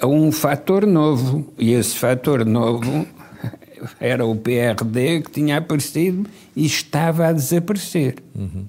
[0.00, 1.52] a um fator novo.
[1.56, 3.06] E esse fator novo
[4.00, 8.16] era o PRD que tinha aparecido e estava a desaparecer.
[8.34, 8.66] Uhum.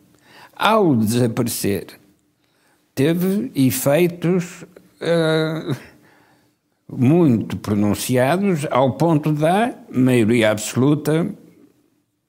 [0.55, 1.87] Ao desaparecer,
[2.93, 4.63] teve efeitos
[5.03, 5.75] uh,
[6.87, 11.33] muito pronunciados, ao ponto da maioria absoluta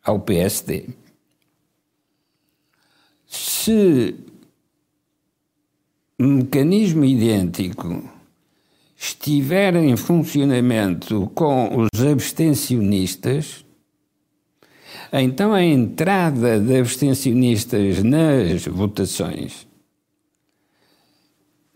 [0.02, 0.88] ao PSD.
[3.26, 4.14] Se
[6.18, 8.08] um mecanismo idêntico
[8.96, 13.64] estiver em funcionamento com os abstencionistas,
[15.12, 19.66] então a entrada de abstencionistas nas votações,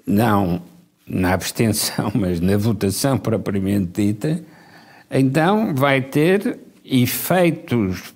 [0.07, 0.63] não
[1.09, 4.43] na abstenção, mas na votação propriamente dita,
[5.11, 8.15] então vai ter efeitos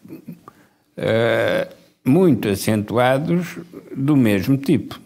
[0.97, 1.75] uh,
[2.05, 3.59] muito acentuados
[3.97, 5.01] do mesmo tipo.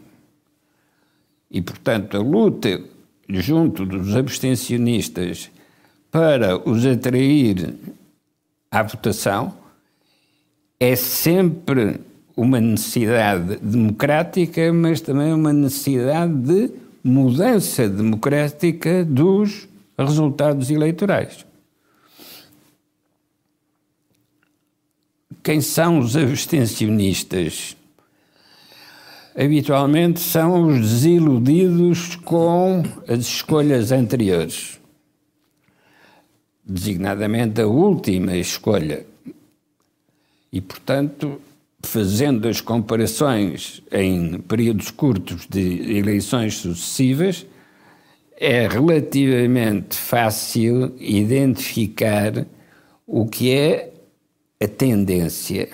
[1.51, 2.80] E, portanto, a luta
[3.28, 5.51] junto dos abstencionistas
[6.11, 7.74] para os atrair
[8.70, 9.55] à votação
[10.78, 12.01] é sempre
[12.37, 16.70] uma necessidade democrática, mas também uma necessidade de
[17.07, 21.47] mudança democrática dos resultados eleitorais.
[25.43, 27.77] Quem são os abstencionistas?
[29.37, 34.81] habitualmente são os desiludidos com as escolhas anteriores,
[36.65, 39.05] designadamente a última escolha.
[40.51, 41.39] E, portanto,
[41.83, 47.47] fazendo as comparações em períodos curtos de eleições sucessivas,
[48.39, 52.47] é relativamente fácil identificar
[53.07, 53.93] o que é
[54.61, 55.68] a tendência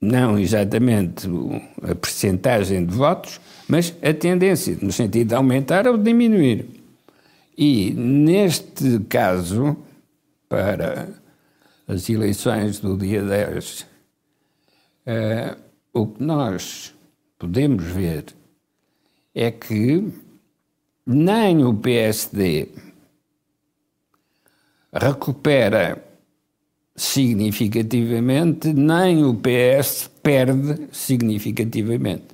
[0.00, 1.28] não exatamente
[1.82, 6.66] a percentagem de votos, mas a tendência, no sentido de aumentar ou diminuir.
[7.56, 9.76] E, neste caso,
[10.48, 11.08] para
[11.86, 13.86] as eleições do dia 10,
[15.06, 15.56] eh,
[15.92, 16.94] o que nós
[17.38, 18.26] podemos ver
[19.34, 20.12] é que
[21.06, 22.68] nem o PSD
[24.92, 26.02] recupera
[26.94, 32.26] significativamente, nem o PS perde significativamente.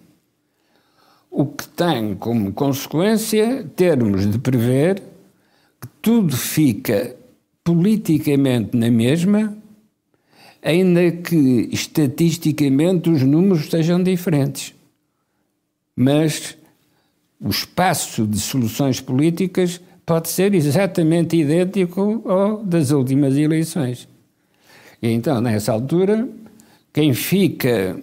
[1.30, 5.02] O que tem como consequência termos de prever
[5.80, 7.14] que tudo fica
[7.62, 9.56] politicamente na mesma,
[10.66, 14.74] ainda que estatisticamente os números sejam diferentes.
[15.94, 16.58] Mas
[17.40, 24.08] o espaço de soluções políticas pode ser exatamente idêntico ao das últimas eleições.
[25.00, 26.28] E então, nessa altura,
[26.92, 28.02] quem fica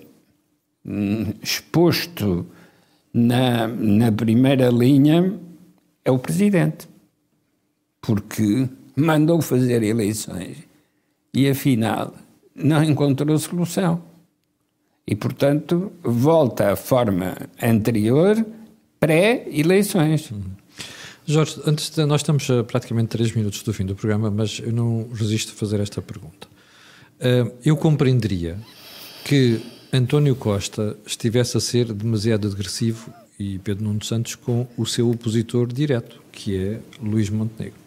[0.86, 2.46] hum, exposto
[3.14, 5.34] na, na primeira linha
[6.06, 6.88] é o presidente,
[8.02, 10.58] porque mandou fazer eleições
[11.34, 12.14] e, afinal,
[12.56, 14.02] não encontrou solução.
[15.06, 18.46] E, portanto, volta à forma anterior,
[19.00, 20.32] pré-eleições.
[20.32, 20.44] Uhum.
[21.26, 24.72] Jorge, antes de, nós estamos a praticamente três minutos do fim do programa, mas eu
[24.72, 26.48] não resisto a fazer esta pergunta.
[27.20, 28.58] Uh, eu compreenderia
[29.26, 35.10] que António Costa estivesse a ser demasiado agressivo e Pedro Nuno Santos com o seu
[35.10, 37.83] opositor direto, que é Luís Montenegro.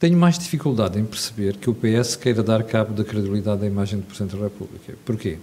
[0.00, 3.98] Tenho mais dificuldade em perceber que o PS queira dar cabo da credibilidade da imagem
[3.98, 4.94] do Presidente da República.
[5.04, 5.36] Porquê?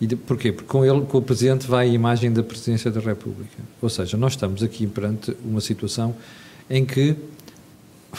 [0.00, 0.50] E de, porquê?
[0.50, 3.62] Porque com ele, com o Presidente, vai a imagem da Presidência da República.
[3.80, 6.12] Ou seja, nós estamos aqui perante uma situação
[6.68, 7.14] em que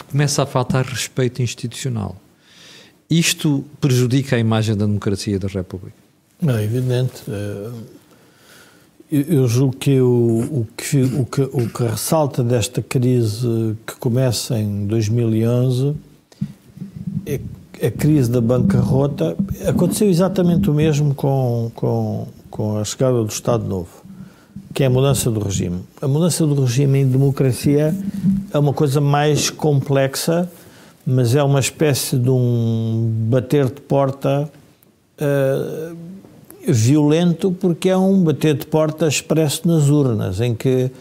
[0.09, 2.15] começa a faltar respeito institucional.
[3.09, 5.97] Isto prejudica a imagem da democracia da República?
[6.41, 7.23] Não, é evidente.
[7.27, 7.71] Eh,
[9.11, 10.07] eu julgo que o,
[10.51, 15.95] o, que, o, que, o que ressalta desta crise que começa em 2011
[17.25, 17.39] é
[17.85, 19.35] a crise da bancarrota.
[19.67, 24.03] Aconteceu exatamente o mesmo com, com, com a chegada do Estado Novo,
[24.73, 25.79] que é a mudança do regime.
[26.01, 27.95] A mudança do regime em democracia
[28.53, 30.49] é uma coisa mais complexa
[31.09, 34.47] mas é uma espécie de um bater de porta
[35.19, 35.97] uh,
[36.71, 40.91] violento, porque é um bater de porta expresso nas urnas, em que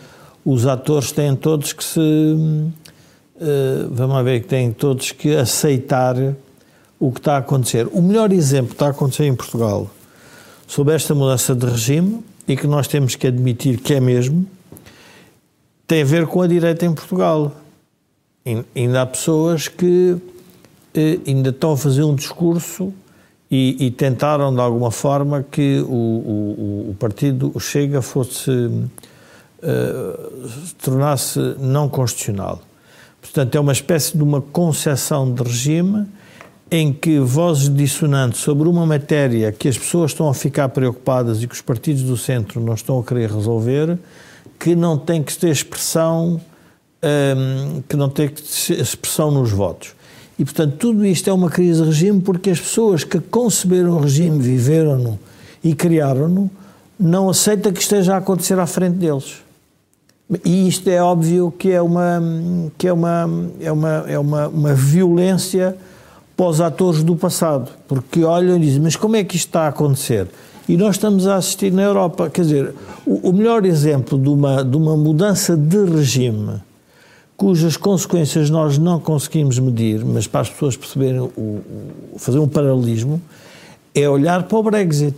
[0.45, 2.01] os atores têm todos que se.
[2.01, 6.17] Uh, vamos ver, que têm todos que aceitar
[6.99, 7.87] o que está a acontecer.
[7.93, 9.89] O melhor exemplo que está a acontecer em Portugal
[10.67, 14.47] sobre esta mudança de regime, e que nós temos que admitir que é mesmo,
[15.87, 17.55] tem a ver com a direita em Portugal
[18.75, 20.17] ainda há pessoas que
[20.95, 22.93] eh, ainda estão a fazer um discurso
[23.51, 28.91] e, e tentaram de alguma forma que o, o, o partido o Chega fosse uh,
[30.83, 32.61] tornasse não constitucional.
[33.21, 36.07] Portanto, é uma espécie de uma concepção de regime
[36.71, 41.49] em que vozes dissonantes sobre uma matéria que as pessoas estão a ficar preocupadas e
[41.49, 43.99] que os partidos do centro não estão a querer resolver,
[44.59, 46.41] que não tem que ter expressão
[47.03, 48.31] um, que não tem
[48.71, 49.95] expressão nos votos.
[50.39, 54.01] E, portanto, tudo isto é uma crise de regime porque as pessoas que conceberam o
[54.01, 55.19] regime, viveram-no
[55.65, 56.49] e criaram-no,
[56.99, 59.43] não aceitam que esteja a acontecer à frente deles.
[60.45, 62.23] E isto é óbvio que é uma,
[62.77, 65.77] que é uma, é uma, é uma, uma violência
[66.37, 69.63] para os atores do passado, porque olham e dizem, mas como é que isto está
[69.63, 70.29] a acontecer?
[70.69, 72.75] E nós estamos a assistir na Europa, quer dizer,
[73.07, 76.61] o, o melhor exemplo de uma, de uma mudança de regime
[77.39, 82.49] cujas consequências nós não conseguimos medir, mas para as pessoas perceberem, o, o, fazer um
[82.49, 83.23] paralelismo,
[83.95, 85.17] é olhar para o Brexit.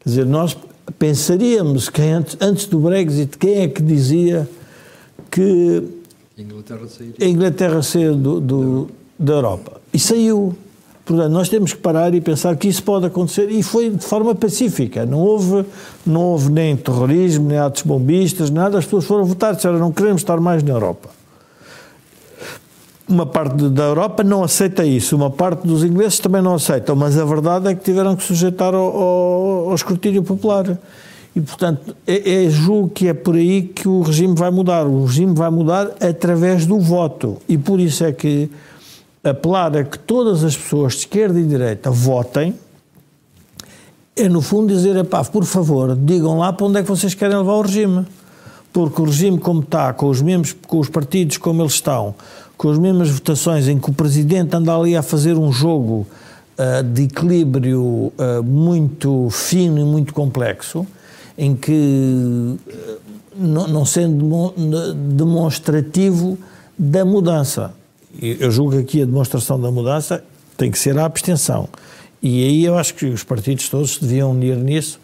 [0.00, 0.56] Quer dizer, nós
[0.98, 4.48] pensaríamos que antes, antes do Brexit, quem é que dizia
[5.30, 5.84] que
[6.36, 9.80] a Inglaterra sairia, a Inglaterra saiu do, do, da Europa?
[9.92, 10.56] E saiu.
[11.04, 14.34] Portanto, nós temos que parar e pensar que isso pode acontecer e foi de forma
[14.34, 15.04] pacífica.
[15.04, 15.66] Não houve,
[16.06, 18.78] não houve nem terrorismo, nem atos bombistas, nada.
[18.78, 21.10] As pessoas foram votar, disseram não queremos estar mais na Europa.
[23.06, 27.18] Uma parte da Europa não aceita isso, uma parte dos ingleses também não aceitam, mas
[27.18, 30.78] a verdade é que tiveram que sujeitar ao, ao, ao escrutínio popular.
[31.36, 34.86] E, portanto, é, é, julgo que é por aí que o regime vai mudar.
[34.86, 37.36] O regime vai mudar através do voto.
[37.46, 38.48] E por isso é que
[39.24, 42.54] apelar a que todas as pessoas de esquerda e direita votem
[44.16, 47.36] é, no fundo, dizer: pá, por favor, digam lá para onde é que vocês querem
[47.36, 48.06] levar o regime.
[48.72, 52.14] Porque o regime, como está, com os, mesmos, com os partidos como eles estão,
[52.56, 56.06] com as mesmas votações, em que o presidente anda ali a fazer um jogo
[56.58, 60.84] uh, de equilíbrio uh, muito fino e muito complexo
[61.36, 62.56] em que,
[63.36, 64.54] não, não sendo
[65.16, 66.38] demonstrativo
[66.78, 67.72] da mudança,
[68.20, 70.24] eu julgo aqui a demonstração da mudança
[70.56, 71.68] tem que ser a abstenção.
[72.22, 74.98] E aí eu acho que os partidos todos deviam unir nisso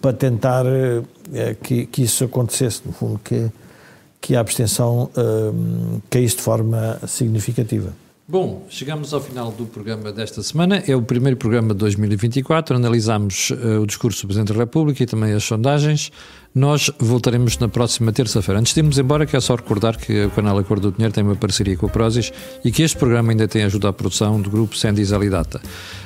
[0.00, 3.50] para tentar eh, que, que isso acontecesse, no fundo, que,
[4.20, 7.92] que a abstenção eh, caísse de forma significativa.
[8.28, 10.82] Bom, chegamos ao final do programa desta semana.
[10.84, 12.74] É o primeiro programa de 2024.
[12.74, 16.10] Analisamos uh, o discurso do Presidente da República e também as sondagens.
[16.52, 18.58] Nós voltaremos na próxima terça-feira.
[18.58, 21.36] Antes de irmos embora, quero só recordar que o canal Acordo do Dinheiro tem uma
[21.36, 22.32] parceria com a Prozis
[22.64, 25.60] e que este programa ainda tem ajuda à produção do grupo Sendis Alidata.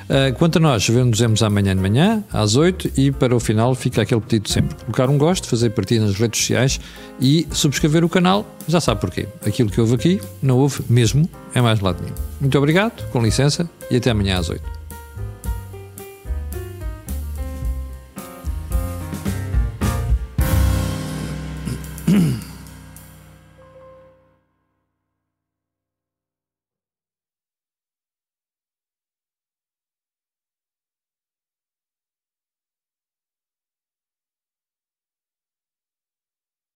[0.05, 4.03] Uh, quanto a nós, vemos amanhã de manhã, às 8 e para o final fica
[4.03, 4.77] aquele pedido sempre.
[4.85, 6.79] Colocar um gosto, fazer partida nas redes sociais
[7.19, 9.27] e subscrever o canal, já sabe porquê.
[9.47, 12.15] Aquilo que houve aqui, não houve mesmo, é mais lado nenhum.
[12.41, 14.80] Muito obrigado, com licença e até amanhã às 8.